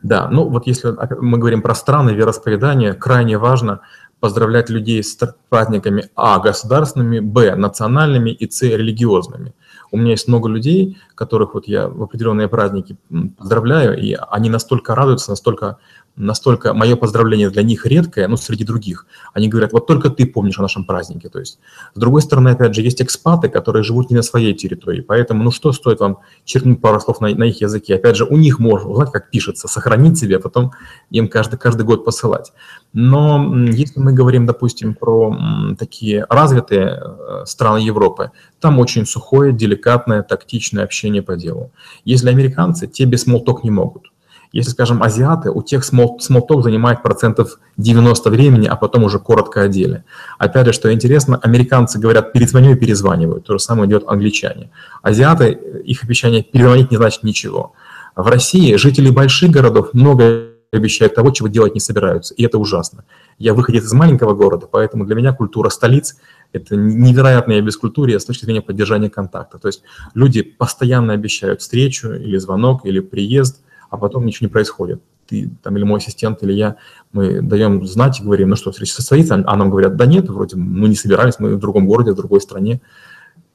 Да, 0.03 0.29
ну 0.31 0.49
вот 0.49 0.67
если 0.67 0.95
мы 1.21 1.37
говорим 1.37 1.61
про 1.61 1.75
страны, 1.75 2.13
вероисповедания, 2.13 2.95
крайне 2.95 3.37
важно 3.37 3.83
поздравлять 4.19 4.71
людей 4.71 5.05
с 5.05 5.15
праздниками 5.51 6.09
А 6.15 6.39
государственными, 6.39 7.21
Б 7.21 7.55
национальными 7.55 8.31
и 8.31 8.51
С 8.51 8.63
религиозными. 8.63 9.53
У 9.91 9.97
меня 9.97 10.13
есть 10.13 10.29
много 10.29 10.49
людей, 10.49 10.99
которых 11.15 11.55
вот 11.55 11.67
я 11.67 11.89
в 11.89 12.03
определенные 12.03 12.49
праздники 12.49 12.97
поздравляю, 13.39 13.99
и 13.99 14.17
они 14.31 14.51
настолько 14.51 14.95
радуются, 14.95 15.31
настолько 15.31 15.79
настолько 16.17 16.75
мое 16.75 16.97
поздравление 16.97 17.51
для 17.51 17.63
них 17.63 17.87
редкое, 17.87 18.29
ну, 18.29 18.37
среди 18.37 18.65
других. 18.65 19.07
Они 19.33 19.49
говорят, 19.49 19.73
вот 19.73 19.87
только 19.87 20.11
ты 20.11 20.27
помнишь 20.27 20.59
о 20.59 20.63
нашем 20.63 20.85
празднике. 20.85 21.29
То 21.29 21.39
есть, 21.39 21.59
с 21.95 21.99
другой 21.99 22.23
стороны, 22.23 22.51
опять 22.51 22.75
же, 22.75 22.83
есть 22.83 23.01
экспаты, 23.01 23.49
которые 23.49 23.83
живут 23.83 24.11
не 24.11 24.17
на 24.17 24.23
своей 24.23 24.55
территории, 24.55 25.01
поэтому, 25.01 25.43
ну, 25.43 25.51
что 25.51 25.73
стоит 25.73 26.01
вам 26.01 26.19
черкнуть 26.45 26.81
пару 26.81 27.01
слов 27.01 27.21
на, 27.21 27.29
на 27.35 27.45
их 27.45 27.61
языке? 27.61 27.95
Опять 27.95 28.17
же, 28.17 28.25
у 28.25 28.37
них 28.37 28.59
можно 28.59 28.89
узнать, 28.91 29.11
как 29.11 29.31
пишется, 29.31 29.69
сохранить 29.69 30.19
себе, 30.19 30.37
а 30.37 30.41
потом 30.41 30.73
им 31.11 31.29
каждый, 31.29 31.59
каждый 31.59 31.83
год 31.83 32.05
посылать. 32.05 32.53
Но 32.93 33.67
если 33.69 34.01
мы 34.01 34.13
говорим, 34.13 34.47
допустим, 34.47 34.95
про 34.95 35.37
такие 35.79 36.27
развитые 36.29 37.01
э, 37.01 37.45
страны 37.47 37.79
Европы, 37.79 38.33
там 38.59 38.79
очень 38.81 39.07
сухое, 39.07 39.53
деликатное, 39.53 40.23
тактичное 40.23 40.85
общение 40.85 41.23
по 41.23 41.37
делу. 41.37 41.71
Если 42.05 42.31
американцы, 42.31 42.89
те 42.89 43.05
без 43.05 43.23
смолток 43.23 43.63
не 43.63 43.71
могут. 43.71 44.11
Если, 44.53 44.73
скажем, 44.73 45.01
азиаты, 45.01 45.51
у 45.51 45.63
тех 45.63 45.85
смолток 45.85 46.65
занимает 46.65 47.03
процентов 47.03 47.61
90 47.77 48.31
времени, 48.31 48.67
а 48.67 48.75
потом 48.75 49.05
уже 49.05 49.21
коротко 49.21 49.63
о. 49.63 50.05
Опять 50.39 50.67
же, 50.67 50.73
что 50.73 50.93
интересно, 50.93 51.39
американцы 51.41 52.01
говорят 52.01 52.33
«перезвоню» 52.33 52.73
и 52.73 52.75
перезванивают. 52.75 53.45
То 53.45 53.53
же 53.53 53.59
самое 53.61 53.89
идет 53.89 54.09
англичане. 54.09 54.71
Азиаты, 55.03 55.51
их 55.85 56.03
обещание 56.03 56.43
перезвонить 56.43 56.91
не 56.91 56.97
значит 56.97 57.23
ничего. 57.23 57.75
В 58.17 58.27
России 58.27 58.75
жители 58.75 59.11
больших 59.11 59.53
городов 59.53 59.91
много 59.93 60.50
обещают 60.73 61.15
того, 61.15 61.31
чего 61.31 61.49
делать 61.49 61.75
не 61.75 61.81
собираются, 61.81 62.35
и 62.35 62.45
это 62.45 62.59
ужасно. 62.59 63.05
Я 63.39 63.55
выходец 63.55 63.85
из 63.85 63.93
маленького 63.93 64.35
города, 64.35 64.69
поэтому 64.71 65.05
для 65.05 65.15
меня 65.15 65.33
культура 65.33 65.69
столиц– 65.69 66.17
это 66.53 66.77
невероятная 66.77 67.61
бескультурия 67.61 68.19
с 68.19 68.25
точки 68.25 68.45
зрения 68.45 68.63
поддержания 68.63 69.11
контакта. 69.11 69.59
То 69.59 69.69
есть 69.69 69.83
люди 70.15 70.43
постоянно 70.43 71.13
обещают 71.13 71.61
встречу 71.61 72.13
или 72.13 72.37
звонок, 72.39 72.85
или 72.85 73.01
приезд– 73.01 73.63
а 73.91 73.97
потом 73.97 74.25
ничего 74.25 74.47
не 74.47 74.53
происходит. 74.53 75.03
Ты 75.27 75.51
там 75.63 75.77
или 75.77 75.85
мой 75.85 75.99
ассистент, 75.99 76.43
или 76.43 76.53
я, 76.53 76.77
мы 77.13 77.43
даем 77.43 77.85
знать 77.87 78.21
и 78.21 78.23
говорим, 78.23 78.51
ну 78.51 78.57
что, 78.57 78.71
встреча 78.71 78.95
состоится, 78.95 79.35
а 79.35 79.57
нам 79.57 79.71
говорят, 79.71 79.97
да 79.97 80.07
нет, 80.07 80.29
вроде 80.29 80.57
мы 80.57 80.89
не 80.89 80.95
собирались, 80.95 81.39
мы 81.39 81.57
в 81.57 81.59
другом 81.59 81.87
городе, 81.87 82.13
в 82.13 82.17
другой 82.17 82.41
стране. 82.41 82.81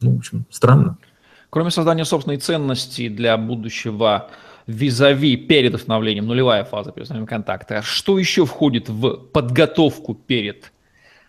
Ну, 0.02 0.16
в 0.16 0.18
общем, 0.18 0.46
странно. 0.50 0.98
Кроме 1.50 1.72
создания 1.72 2.06
собственной 2.06 2.38
ценности 2.38 3.08
для 3.08 3.38
будущего 3.38 4.30
визави 4.68 5.38
перед 5.38 5.74
установлением, 5.74 6.26
нулевая 6.28 6.64
фаза 6.64 6.92
перед 6.92 7.04
установлением 7.04 7.28
контакта, 7.28 7.82
что 7.82 8.20
еще 8.20 8.46
входит 8.46 8.90
в 8.90 9.16
подготовку 9.32 10.16
перед 10.16 10.72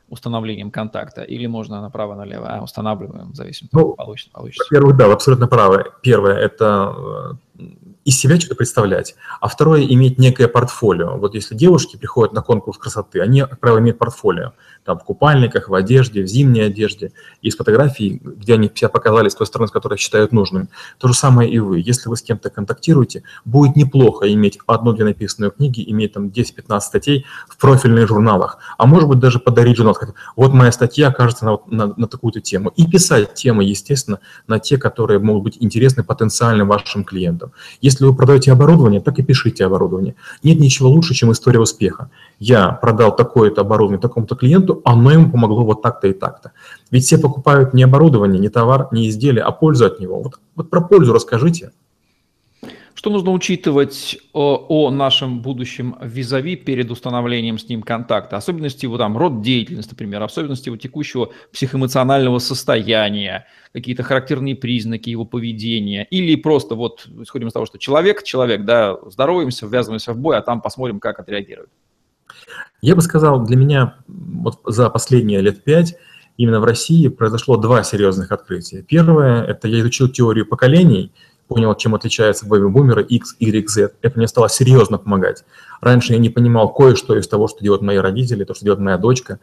установлением 0.08 0.70
контакта, 0.70 1.22
или 1.22 1.46
можно 1.46 1.80
направо-налево, 1.80 2.48
а 2.48 2.62
устанавливаем, 2.62 3.32
в 3.32 3.34
зависимости 3.34 3.74
ну, 3.74 3.90
от 3.90 3.96
получится. 3.96 4.30
получится. 4.32 4.64
Во-первых, 4.64 4.96
да, 4.96 5.06
вы 5.08 5.12
абсолютно 5.14 5.48
правы. 5.48 5.84
Первое– 6.02 6.36
это 6.38 6.94
э, 7.58 7.62
из 8.06 8.16
себя 8.16 8.38
что-то 8.38 8.54
представлять, 8.54 9.16
а 9.40 9.48
второе– 9.48 9.84
иметь 9.88 10.16
некое 10.16 10.46
портфолио. 10.46 11.18
Вот 11.18 11.34
если 11.34 11.56
девушки 11.56 11.96
приходят 11.96 12.32
на 12.32 12.40
конкурс 12.40 12.78
красоты, 12.78 13.20
они, 13.20 13.40
как 13.40 13.58
правило, 13.58 13.80
имеют 13.80 13.98
портфолио. 13.98 14.52
Там 14.84 15.00
в 15.00 15.02
купальниках, 15.02 15.68
в 15.68 15.74
одежде, 15.74 16.22
в 16.22 16.28
зимней 16.28 16.66
одежде. 16.66 17.10
Из 17.42 17.56
фотографий, 17.56 18.20
где 18.22 18.54
они 18.54 18.70
себя 18.72 18.88
показали 18.88 19.28
с 19.28 19.34
той 19.34 19.48
стороны, 19.48 19.66
с 19.66 19.72
которой 19.72 19.98
считают 19.98 20.30
нужным. 20.30 20.68
То 20.98 21.08
же 21.08 21.14
самое 21.14 21.50
и 21.50 21.58
вы. 21.58 21.80
Если 21.80 22.08
вы 22.08 22.16
с 22.16 22.22
кем-то 22.22 22.48
контактируете, 22.48 23.24
будет 23.44 23.74
неплохо 23.74 24.32
иметь 24.32 24.60
одну-две 24.68 25.04
написанные 25.04 25.50
книги, 25.50 25.84
иметь 25.90 26.12
там 26.12 26.28
10-15 26.28 26.80
статей 26.80 27.26
в 27.48 27.56
профильных 27.56 28.06
журналах. 28.06 28.58
А 28.78 28.86
может 28.86 29.08
быть 29.08 29.18
даже 29.18 29.40
подарить 29.40 29.76
журнал, 29.76 29.96
сказать, 29.96 30.14
вот 30.36 30.52
моя 30.52 30.70
статья, 30.70 31.10
кажется, 31.10 31.44
на, 31.44 31.58
на, 31.66 31.92
на 31.96 32.06
такую-то 32.06 32.40
тему. 32.40 32.72
И 32.76 32.86
писать 32.86 33.34
темы, 33.34 33.64
естественно, 33.64 34.20
на 34.46 34.60
те, 34.60 34.78
которые 34.78 35.18
могут 35.18 35.42
быть 35.42 35.56
интересны 35.58 36.04
потенциальным 36.04 36.68
вашим 36.68 37.02
клиентам. 37.02 37.50
Если 37.80 37.95
если 37.96 38.06
вы 38.06 38.14
продаете 38.14 38.52
оборудование, 38.52 39.00
так 39.00 39.18
и 39.18 39.22
пишите 39.22 39.64
оборудование. 39.64 40.14
Нет 40.42 40.60
ничего 40.60 40.88
лучше, 40.88 41.14
чем 41.14 41.32
история 41.32 41.60
успеха. 41.60 42.10
Я 42.38 42.70
продал 42.70 43.16
такое-то 43.16 43.62
оборудование 43.62 44.00
такому-то 44.00 44.36
клиенту, 44.36 44.82
оно 44.84 45.10
ему 45.10 45.30
помогло 45.30 45.64
вот 45.64 45.82
так-то 45.82 46.08
и 46.08 46.12
так-то. 46.12 46.52
Ведь 46.90 47.04
все 47.04 47.18
покупают 47.18 47.74
не 47.74 47.82
оборудование, 47.82 48.38
не 48.38 48.50
товар, 48.50 48.88
не 48.92 49.08
изделие, 49.08 49.42
а 49.42 49.50
пользу 49.50 49.86
от 49.86 49.98
него. 50.00 50.22
Вот, 50.22 50.38
вот 50.54 50.70
про 50.70 50.80
пользу 50.80 51.12
расскажите. 51.12 51.72
Что 53.06 53.12
нужно 53.12 53.30
учитывать 53.30 54.18
о, 54.32 54.66
о 54.68 54.90
нашем 54.90 55.40
будущем 55.40 55.94
визави 56.02 56.56
перед 56.56 56.90
установлением 56.90 57.56
с 57.56 57.68
ним 57.68 57.82
контакта? 57.84 58.36
Особенности 58.36 58.84
его 58.84 58.98
там, 58.98 59.16
род 59.16 59.42
деятельности, 59.42 59.92
например, 59.92 60.24
особенности 60.24 60.70
его 60.70 60.76
текущего 60.76 61.30
психоэмоционального 61.52 62.40
состояния, 62.40 63.46
какие-то 63.72 64.02
характерные 64.02 64.56
признаки 64.56 65.08
его 65.08 65.24
поведения, 65.24 66.08
или 66.10 66.34
просто 66.34 66.74
вот 66.74 67.06
исходим 67.22 67.46
из 67.46 67.52
того, 67.52 67.64
что 67.64 67.78
человек, 67.78 68.24
человек, 68.24 68.64
да, 68.64 68.96
здороваемся, 69.08 69.68
ввязываемся 69.68 70.12
в 70.12 70.18
бой, 70.18 70.36
а 70.36 70.42
там 70.42 70.60
посмотрим, 70.60 70.98
как 70.98 71.20
отреагирует. 71.20 71.70
Я 72.82 72.96
бы 72.96 73.02
сказал, 73.02 73.46
для 73.46 73.56
меня 73.56 73.94
вот 74.08 74.58
за 74.64 74.90
последние 74.90 75.42
лет 75.42 75.62
пять 75.62 75.94
именно 76.38 76.58
в 76.58 76.64
России 76.64 77.06
произошло 77.06 77.56
два 77.56 77.84
серьезных 77.84 78.32
открытия. 78.32 78.82
Первое– 78.82 79.44
это 79.46 79.68
я 79.68 79.78
изучил 79.78 80.08
теорию 80.08 80.44
поколений– 80.44 81.12
понял, 81.48 81.74
чем 81.74 81.94
отличаются 81.94 82.46
бэби-бумеры 82.46 83.02
X, 83.02 83.36
Y, 83.38 83.68
Z. 83.68 83.92
Это 84.02 84.18
мне 84.18 84.28
стало 84.28 84.48
серьезно 84.48 84.98
помогать. 84.98 85.44
Раньше 85.80 86.12
я 86.12 86.18
не 86.18 86.28
понимал 86.28 86.72
кое-что 86.72 87.16
из 87.16 87.28
того, 87.28 87.48
что 87.48 87.62
делают 87.62 87.82
мои 87.82 87.96
родители, 87.96 88.44
то, 88.44 88.54
что 88.54 88.64
делает 88.64 88.80
моя 88.80 88.98
дочка, 88.98 89.38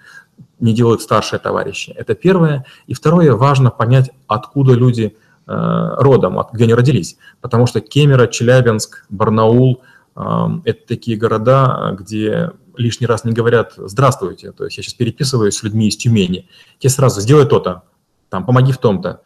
не 0.59 0.73
делают 0.73 1.01
старшие 1.01 1.39
товарищи. 1.39 1.93
Это 1.95 2.15
первое. 2.15 2.65
И 2.87 2.93
второе, 2.93 3.33
важно 3.33 3.71
понять, 3.71 4.11
откуда 4.27 4.73
люди 4.73 5.15
э, 5.47 5.95
родом, 5.97 6.39
от, 6.39 6.51
где 6.51 6.65
они 6.65 6.73
родились. 6.73 7.17
Потому 7.41 7.67
что 7.67 7.79
Кемерово, 7.79 8.27
Челябинск, 8.27 9.05
Барнаул 9.09 9.81
э,– 10.15 10.21
это 10.65 10.87
такие 10.87 11.17
города, 11.17 11.95
где 11.97 12.51
лишний 12.75 13.07
раз 13.07 13.23
не 13.23 13.33
говорят 13.33 13.73
«здравствуйте». 13.77 14.51
То 14.51 14.65
есть 14.65 14.77
я 14.77 14.83
сейчас 14.83 14.95
переписываюсь 14.95 15.55
с 15.55 15.63
людьми 15.63 15.87
из 15.87 15.95
Тюмени. 15.95 16.49
Те 16.79 16.89
сразу 16.89 17.21
«сделай 17.21 17.45
то-то», 17.45 17.83
там, 18.29 18.45
«помоги 18.45 18.71
в 18.71 18.77
том-то» 18.77 19.21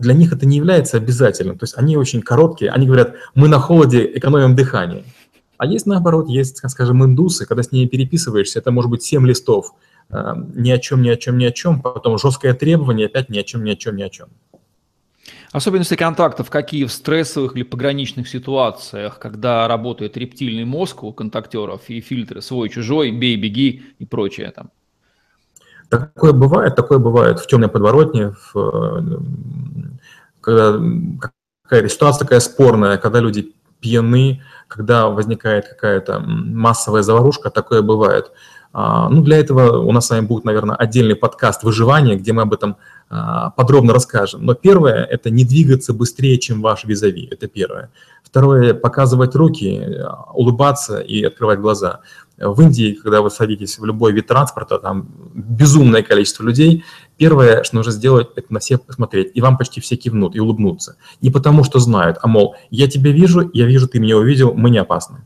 для 0.00 0.14
них 0.14 0.32
это 0.32 0.46
не 0.46 0.56
является 0.56 0.96
обязательным. 0.96 1.58
То 1.58 1.64
есть 1.64 1.76
они 1.76 1.96
очень 1.96 2.22
короткие, 2.22 2.70
они 2.70 2.86
говорят, 2.86 3.14
мы 3.34 3.48
на 3.48 3.58
холоде 3.58 4.10
экономим 4.14 4.56
дыхание. 4.56 5.04
А 5.58 5.66
есть 5.66 5.86
наоборот, 5.86 6.28
есть, 6.28 6.56
скажем, 6.68 7.04
индусы, 7.04 7.46
когда 7.46 7.62
с 7.62 7.70
ними 7.70 7.86
переписываешься, 7.86 8.58
это 8.58 8.70
может 8.70 8.90
быть 8.90 9.02
7 9.02 9.26
листов, 9.26 9.74
э, 10.08 10.34
ни 10.54 10.70
о 10.70 10.78
чем, 10.78 11.02
ни 11.02 11.10
о 11.10 11.16
чем, 11.16 11.36
ни 11.36 11.44
о 11.44 11.52
чем, 11.52 11.82
потом 11.82 12.18
жесткое 12.18 12.54
требование, 12.54 13.06
опять 13.06 13.28
ни 13.28 13.38
о 13.38 13.42
чем, 13.42 13.62
ни 13.62 13.70
о 13.70 13.76
чем, 13.76 13.96
ни 13.96 14.02
о 14.02 14.08
чем. 14.08 14.28
Особенности 15.52 15.96
контактов 15.96 16.48
какие 16.48 16.84
в 16.84 16.92
стрессовых 16.92 17.56
или 17.56 17.64
пограничных 17.64 18.28
ситуациях, 18.28 19.18
когда 19.18 19.68
работает 19.68 20.16
рептильный 20.16 20.64
мозг 20.64 21.02
у 21.02 21.12
контактеров 21.12 21.82
и 21.88 22.00
фильтры 22.00 22.40
свой-чужой, 22.40 23.10
бей-беги 23.10 23.82
и 23.98 24.06
прочее 24.06 24.52
там? 24.52 24.70
Такое 25.90 26.32
бывает, 26.32 26.76
такое 26.76 26.98
бывает 26.98 27.40
в 27.40 27.46
темной 27.46 27.68
подворотне, 27.68 28.34
в, 28.54 29.04
когда 30.40 30.78
какая-то 31.62 31.88
ситуация 31.88 32.24
такая 32.24 32.40
спорная, 32.40 32.96
когда 32.96 33.20
люди 33.20 33.52
пьяны, 33.80 34.42
когда 34.68 35.08
возникает 35.08 35.68
какая-то 35.68 36.20
массовая 36.20 37.02
заварушка, 37.02 37.50
такое 37.50 37.82
бывает. 37.82 38.30
А, 38.72 39.08
ну, 39.08 39.22
для 39.22 39.38
этого 39.38 39.78
у 39.78 39.90
нас 39.90 40.06
с 40.06 40.10
вами 40.10 40.26
будет, 40.26 40.44
наверное, 40.44 40.76
отдельный 40.76 41.16
подкаст 41.16 41.64
выживания, 41.64 42.16
где 42.16 42.32
мы 42.32 42.42
об 42.42 42.52
этом 42.52 42.76
а, 43.08 43.50
подробно 43.50 43.92
расскажем. 43.92 44.44
Но 44.46 44.54
первое– 44.54 45.04
это 45.10 45.30
не 45.30 45.44
двигаться 45.44 45.92
быстрее, 45.92 46.38
чем 46.38 46.62
ваш 46.62 46.84
визави. 46.84 47.28
Это 47.32 47.48
первое. 47.48 47.90
Второе– 48.22 48.74
показывать 48.74 49.34
руки, 49.34 49.82
улыбаться 50.32 51.00
и 51.00 51.24
открывать 51.24 51.58
глаза. 51.58 52.00
В 52.40 52.62
Индии, 52.62 52.94
когда 52.94 53.20
вы 53.20 53.30
садитесь 53.30 53.78
в 53.78 53.84
любой 53.84 54.12
вид 54.12 54.26
транспорта, 54.26 54.78
там 54.78 55.08
безумное 55.34 56.02
количество 56.02 56.42
людей, 56.42 56.84
первое, 57.18 57.62
что 57.64 57.76
нужно 57.76 57.92
сделать, 57.92 58.28
это 58.34 58.52
на 58.52 58.60
всех 58.60 58.82
посмотреть, 58.82 59.30
и 59.34 59.42
вам 59.42 59.58
почти 59.58 59.82
все 59.82 59.96
кивнут 59.96 60.34
и 60.34 60.40
улыбнутся. 60.40 60.96
Не 61.20 61.30
потому, 61.30 61.64
что 61.64 61.78
знают, 61.80 62.16
а 62.22 62.28
мол, 62.28 62.56
я 62.70 62.88
тебя 62.88 63.12
вижу, 63.12 63.50
я 63.52 63.66
вижу, 63.66 63.88
ты 63.88 64.00
меня 64.00 64.16
увидел, 64.16 64.54
мы 64.54 64.70
не 64.70 64.78
опасны. 64.78 65.18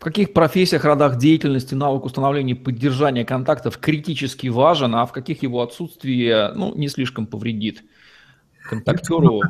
В 0.00 0.04
каких 0.04 0.32
профессиях, 0.32 0.84
родах 0.84 1.18
деятельности 1.18 1.76
навык 1.76 2.04
установления 2.04 2.54
и 2.54 2.56
поддержания 2.56 3.24
контактов 3.24 3.78
критически 3.78 4.48
важен, 4.48 4.96
а 4.96 5.06
в 5.06 5.12
каких 5.12 5.44
его 5.44 5.62
отсутствие 5.62 6.50
ну, 6.56 6.74
не 6.74 6.88
слишком 6.88 7.26
повредит 7.26 7.84
контактеру? 8.68 9.42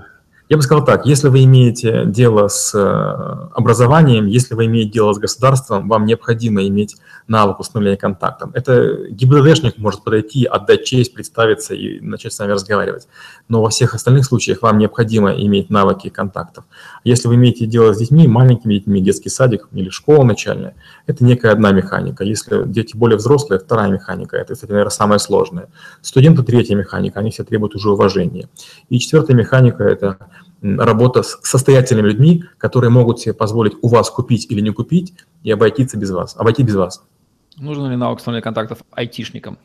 Я 0.53 0.59
бы 0.59 0.63
сказал 0.63 0.85
так, 0.85 1.07
если 1.07 1.29
вы 1.29 1.45
имеете 1.45 2.05
дело 2.05 2.49
с 2.49 2.75
э, 2.75 3.49
образованием, 3.55 4.27
если 4.27 4.55
вы 4.55 4.67
имеете 4.67 4.91
дело 4.91 5.15
с 5.15 5.19
государством, 5.19 5.89
вам 5.89 6.05
необходимо 6.05 6.67
иметь 6.69 6.99
навык 7.27 7.59
установления 7.61 7.97
контактов. 7.97 8.51
Это 8.53 9.09
ГИБДДшник 9.09 9.79
может 9.79 10.05
подойти, 10.05 10.45
отдать 10.45 10.85
честь, 10.85 11.15
представиться 11.15 11.73
и 11.73 12.01
начать 12.01 12.35
с 12.35 12.39
вами 12.39 12.53
разговаривать. 12.53 13.09
Но 13.49 13.63
во 13.63 13.71
всех 13.71 13.95
остальных 13.95 14.27
случаях 14.27 14.61
вам 14.61 14.77
необходимо 14.77 15.33
иметь 15.33 15.71
навыки 15.71 16.11
контактов. 16.11 16.65
Если 17.03 17.29
вы 17.29 17.37
имеете 17.37 17.65
дело 17.65 17.95
с 17.95 17.99
детьми, 17.99 18.29
маленькими 18.29 18.75
детьми, 18.75 19.01
детский 19.01 19.31
садик 19.31 19.69
или 19.73 19.89
школа 19.89 20.23
начальная, 20.23 20.75
это 21.07 21.25
некая 21.25 21.53
одна 21.53 21.73
механика. 21.73 22.25
Если 22.25 22.65
дети 22.67 22.95
более 22.95 23.17
взрослые, 23.17 23.59
вторая 23.59 23.91
механика. 23.91 24.37
Это, 24.37 24.53
кстати, 24.53 24.71
наверное, 24.71 24.91
самое 24.91 25.19
сложное. 25.19 25.69
Студенты 26.03 26.43
третья 26.43 26.77
механика, 26.77 27.21
они 27.21 27.31
все 27.31 27.43
требуют 27.43 27.75
уже 27.75 27.91
уважения. 27.91 28.51
И 28.91 28.99
четвертая 28.99 29.35
механика– 29.35 29.83
это 29.85 30.19
работа 30.63 31.23
с 31.23 31.39
состоятельными 31.43 32.09
людьми, 32.09 32.45
которые 32.59 32.91
могут 32.91 33.21
себе 33.21 33.35
позволить 33.35 33.75
у 33.83 33.89
вас 33.89 34.11
купить 34.11 34.47
или 34.51 34.61
не 34.61 34.71
купить 34.71 35.15
и 35.43 35.51
обойтись 35.51 35.95
без 35.95 36.11
вас, 36.11 36.37
обойти 36.37 36.63
без 36.63 36.77
вас. 36.77 37.03
Нужно 37.57 37.89
ли 37.89 37.97
навык 37.97 38.19
установления 38.19 38.43
контактов 38.43 38.79
айтишникам? 38.93 39.59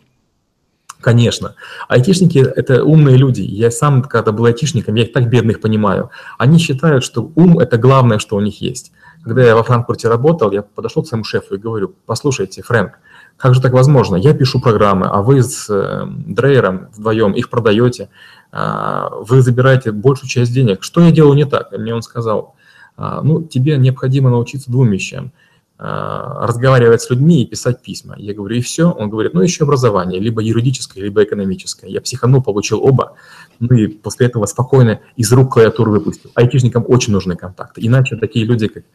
Конечно. 1.00 1.54
Айтишники– 1.88 2.40
это 2.56 2.84
умные 2.84 3.18
люди. 3.18 3.42
Я 3.42 3.70
сам, 3.70 4.02
когда 4.02 4.32
был 4.32 4.46
айтишником, 4.46 4.96
я 4.96 5.04
их 5.04 5.14
так 5.14 5.30
бедных 5.30 5.62
понимаю. 5.62 6.10
Они 6.40 6.58
считают, 6.58 7.04
что 7.04 7.32
ум– 7.36 7.60
это 7.60 7.78
главное, 7.78 8.18
что 8.18 8.36
у 8.36 8.42
них 8.42 8.62
есть. 8.62 8.92
Когда 9.24 9.44
я 9.44 9.56
во 9.56 9.64
Франкфурте 9.64 10.08
работал, 10.08 10.52
я 10.52 10.64
подошел 10.64 11.04
к 11.04 11.08
своему 11.08 11.24
шефу 11.24 11.56
и 11.56 11.58
говорю, 11.58 11.94
послушайте, 12.06 12.64
Фрэнк, 12.64 12.94
как 13.36 13.54
же 13.54 13.62
так 13.62 13.74
возможно? 13.74 14.16
Я 14.16 14.34
пишу 14.34 14.60
программы, 14.60 15.06
а 15.06 15.22
вы 15.22 15.44
с 15.44 15.70
э, 15.70 16.06
Дрейером 16.08 16.90
вдвоем 16.92 17.34
их 17.34 17.50
продаете, 17.50 18.10
вы 18.52 19.42
забираете 19.42 19.92
большую 19.92 20.30
часть 20.30 20.54
денег. 20.54 20.84
Что 20.84 21.02
я 21.02 21.12
делаю 21.12 21.36
не 21.36 21.46
так? 21.46 21.72
Мне 21.72 21.94
он 21.94 22.02
сказал, 22.02 22.56
э, 22.98 23.20
ну, 23.24 23.44
тебе 23.44 23.78
необходимо 23.78 24.30
научиться 24.30 24.72
двум 24.72 24.90
вещам. 24.90 25.32
Э, 25.80 26.40
разговаривать 26.42 27.04
с 27.04 27.10
людьми 27.12 27.44
и 27.44 27.46
писать 27.46 27.84
письма. 27.84 28.16
Я 28.18 28.34
говорю, 28.34 28.56
и 28.56 28.62
все? 28.62 28.90
Он 28.90 29.12
говорит, 29.12 29.36
ну, 29.36 29.42
еще 29.42 29.64
образование, 29.64 30.20
либо 30.20 30.42
юридическое, 30.42 31.04
либо 31.04 31.24
экономическое. 31.24 31.88
Я 31.88 32.02
психанул, 32.02 32.42
получил 32.42 32.84
оба, 32.84 33.14
ну 33.60 33.76
и 33.76 33.88
после 33.88 34.26
этого 34.26 34.48
спокойно 34.48 35.02
из 35.18 35.32
рук 35.32 35.54
клавиатуру 35.54 35.92
выпустил. 35.92 36.32
Айтишникам 36.34 36.84
очень 36.88 37.14
нужны 37.14 37.36
контакты, 37.36 37.86
иначе 37.86 38.16
такие 38.16 38.44
люди, 38.44 38.68
как 38.68 38.86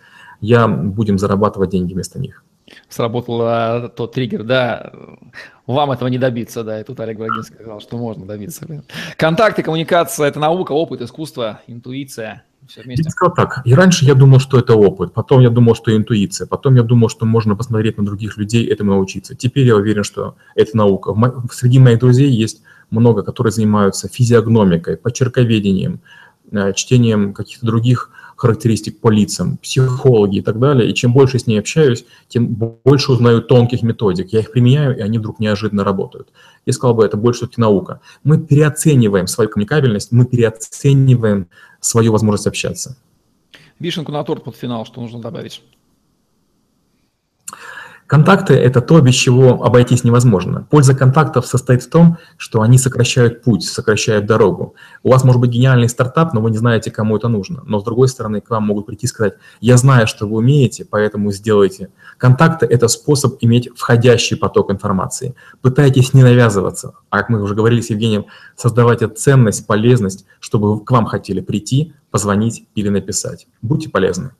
я, 0.40 0.66
будем 0.66 1.18
зарабатывать 1.18 1.70
деньги 1.70 1.94
вместо 1.94 2.18
них 2.18 2.42
сработал 2.88 3.42
а, 3.42 3.88
тот 3.88 4.12
триггер, 4.12 4.44
да, 4.44 4.92
вам 5.66 5.92
этого 5.92 6.08
не 6.08 6.18
добиться, 6.18 6.64
да, 6.64 6.80
и 6.80 6.84
тут 6.84 7.00
Олег 7.00 7.18
Брагинский 7.18 7.54
сказал, 7.54 7.80
что 7.80 7.96
можно 7.96 8.26
добиться. 8.26 8.66
Контакты, 9.16 9.62
коммуникация– 9.62 10.26
это 10.28 10.40
наука, 10.40 10.72
опыт, 10.72 11.00
искусство, 11.00 11.60
интуиция, 11.66 12.44
все. 12.68 12.82
Я 12.86 13.10
сказал 13.10 13.34
так, 13.34 13.62
и 13.64 13.74
раньше 13.74 14.04
я 14.04 14.14
думал, 14.14 14.38
что 14.38 14.58
это 14.58 14.74
опыт, 14.74 15.12
потом 15.12 15.40
я 15.40 15.50
думал, 15.50 15.74
что 15.74 15.94
интуиция, 15.94 16.46
потом 16.46 16.76
я 16.76 16.82
думал, 16.82 17.08
что 17.08 17.26
можно 17.26 17.56
посмотреть 17.56 17.98
на 17.98 18.04
других 18.04 18.36
людей, 18.36 18.66
этому 18.66 18.92
научиться. 18.92 19.34
Теперь 19.34 19.66
я 19.66 19.76
уверен, 19.76 20.04
что 20.04 20.36
это 20.54 20.76
наука. 20.76 21.14
Среди 21.50 21.78
моих 21.78 21.98
друзей 21.98 22.30
есть 22.30 22.62
много, 22.90 23.22
которые 23.22 23.52
занимаются 23.52 24.08
физиогномикой, 24.08 24.96
почерковедением, 24.96 26.00
э, 26.52 26.72
чтением 26.74 27.34
каких-то 27.34 27.66
других 27.66 28.10
характеристик 28.42 28.98
по 28.98 29.08
лицам, 29.08 29.56
психологи 29.58 30.38
и 30.38 30.40
так 30.42 30.58
далее. 30.58 30.90
И 30.90 30.94
чем 30.94 31.12
больше 31.12 31.38
с 31.38 31.46
ней 31.46 31.60
общаюсь, 31.60 32.04
тем 32.26 32.48
больше 32.48 33.12
узнаю 33.12 33.40
тонких 33.40 33.82
методик. 33.82 34.32
Я 34.32 34.40
их 34.40 34.50
применяю, 34.50 34.98
и 34.98 35.00
они 35.00 35.18
вдруг 35.18 35.38
неожиданно 35.38 35.84
работают. 35.84 36.28
Я 36.66 36.72
сказал 36.72 36.96
бы, 36.96 37.04
это 37.04 37.16
больше 37.16 37.42
все-таки 37.42 37.60
наука. 37.60 38.00
Мы 38.24 38.38
переоцениваем 38.38 39.28
свою 39.28 39.48
коммуникабельность, 39.48 40.10
мы 40.10 40.24
переоцениваем 40.24 41.46
свою 41.78 42.10
возможность 42.10 42.48
общаться. 42.48 42.96
Вишенку 43.78 44.10
на 44.10 44.24
торт 44.24 44.42
под 44.42 44.56
финал, 44.56 44.86
что 44.86 45.00
нужно 45.00 45.20
добавить? 45.20 45.62
Контакты– 48.12 48.52
это 48.68 48.82
то, 48.82 49.00
без 49.00 49.14
чего 49.14 49.64
обойтись 49.64 50.04
невозможно. 50.04 50.66
Польза 50.68 50.94
контактов 50.94 51.46
состоит 51.46 51.82
в 51.82 51.88
том, 51.88 52.18
что 52.36 52.60
они 52.60 52.76
сокращают 52.76 53.42
путь, 53.42 53.64
сокращают 53.64 54.26
дорогу. 54.26 54.74
У 55.02 55.10
вас 55.10 55.24
может 55.24 55.40
быть 55.40 55.48
гениальный 55.48 55.88
стартап, 55.88 56.34
но 56.34 56.42
вы 56.42 56.50
не 56.50 56.58
знаете, 56.58 56.90
кому 56.90 57.16
это 57.16 57.28
нужно. 57.28 57.62
Но 57.64 57.80
с 57.80 57.84
другой 57.84 58.08
стороны, 58.08 58.42
к 58.42 58.50
вам 58.50 58.64
могут 58.64 58.84
прийти 58.84 59.06
и 59.06 59.08
сказать, 59.08 59.36
я 59.62 59.78
знаю, 59.78 60.06
что 60.06 60.26
вы 60.26 60.36
умеете, 60.36 60.84
поэтому 60.84 61.32
сделайте. 61.32 61.88
Контакты– 62.18 62.66
это 62.70 62.86
способ 62.88 63.38
иметь 63.40 63.70
входящий 63.74 64.36
поток 64.36 64.70
информации. 64.70 65.34
Пытайтесь 65.62 66.12
не 66.12 66.22
навязываться, 66.22 66.96
а 67.08 67.16
как 67.16 67.30
мы 67.30 67.40
уже 67.40 67.54
говорили 67.54 67.80
с 67.80 67.88
Евгением, 67.88 68.26
создавайте 68.56 69.08
ценность, 69.08 69.66
полезность, 69.66 70.26
чтобы 70.38 70.84
к 70.84 70.90
вам 70.90 71.06
хотели 71.06 71.40
прийти, 71.40 71.94
позвонить 72.10 72.66
или 72.74 72.90
написать. 72.90 73.46
Будьте 73.62 73.88
полезны. 73.88 74.32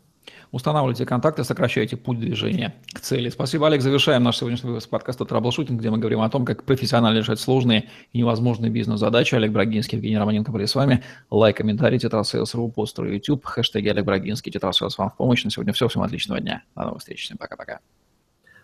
Устанавливайте 0.53 1.07
контакты, 1.07 1.45
сокращайте 1.45 1.97
путь 1.97 2.21
движения 2.21 2.75
к 2.93 3.01
цели. 3.01 3.31
Спасибо, 3.31 3.69
Олег. 3.69 3.81
Завершаем 3.81 4.23
наш 4.23 4.37
сегодняшний 4.37 4.69
выпуск 4.69 4.91
подкаста 4.91 5.25
«Траблшутинг», 5.25 5.81
где 5.81 5.89
мы 5.89 5.97
говорим 5.97 6.21
о 6.21 6.29
том, 6.29 6.45
как 6.45 6.65
профессионально 6.65 7.19
решать 7.21 7.41
сложные 7.41 7.89
и 8.13 8.19
невозможные 8.19 8.71
бизнес-задачи. 8.71 9.35
Олег 9.35 9.51
Брагинский, 9.51 9.97
Евгений 9.97 10.19
Романенко 10.19 10.53
были 10.53 10.67
с 10.67 10.75
вами. 10.75 11.03
Лайк, 11.31 11.57
комментарий, 11.57 11.99
Tetrasales.ru, 11.99 12.69
постер 12.69 13.07
YouTube, 13.07 13.47
хэштеги 13.47 13.89
Олег 13.89 14.05
Брагинский, 14.05 14.53
Tetrasales 14.53 14.99
вам 14.99 15.09
в 15.09 15.17
помощь. 15.17 15.43
На 15.43 15.51
сегодня 15.51 15.73
все. 15.73 15.89
Всем 15.89 16.03
отличного 16.03 16.39
дня. 16.39 16.63
До 16.77 16.83
новых 16.83 16.99
встреч. 16.99 17.25
Всем 17.25 17.39
пока-пока. 17.39 17.79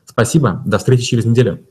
Спасибо. 0.05 0.63
До 0.67 0.77
встречи 0.77 1.05
через 1.05 1.25
неделю. 1.25 1.65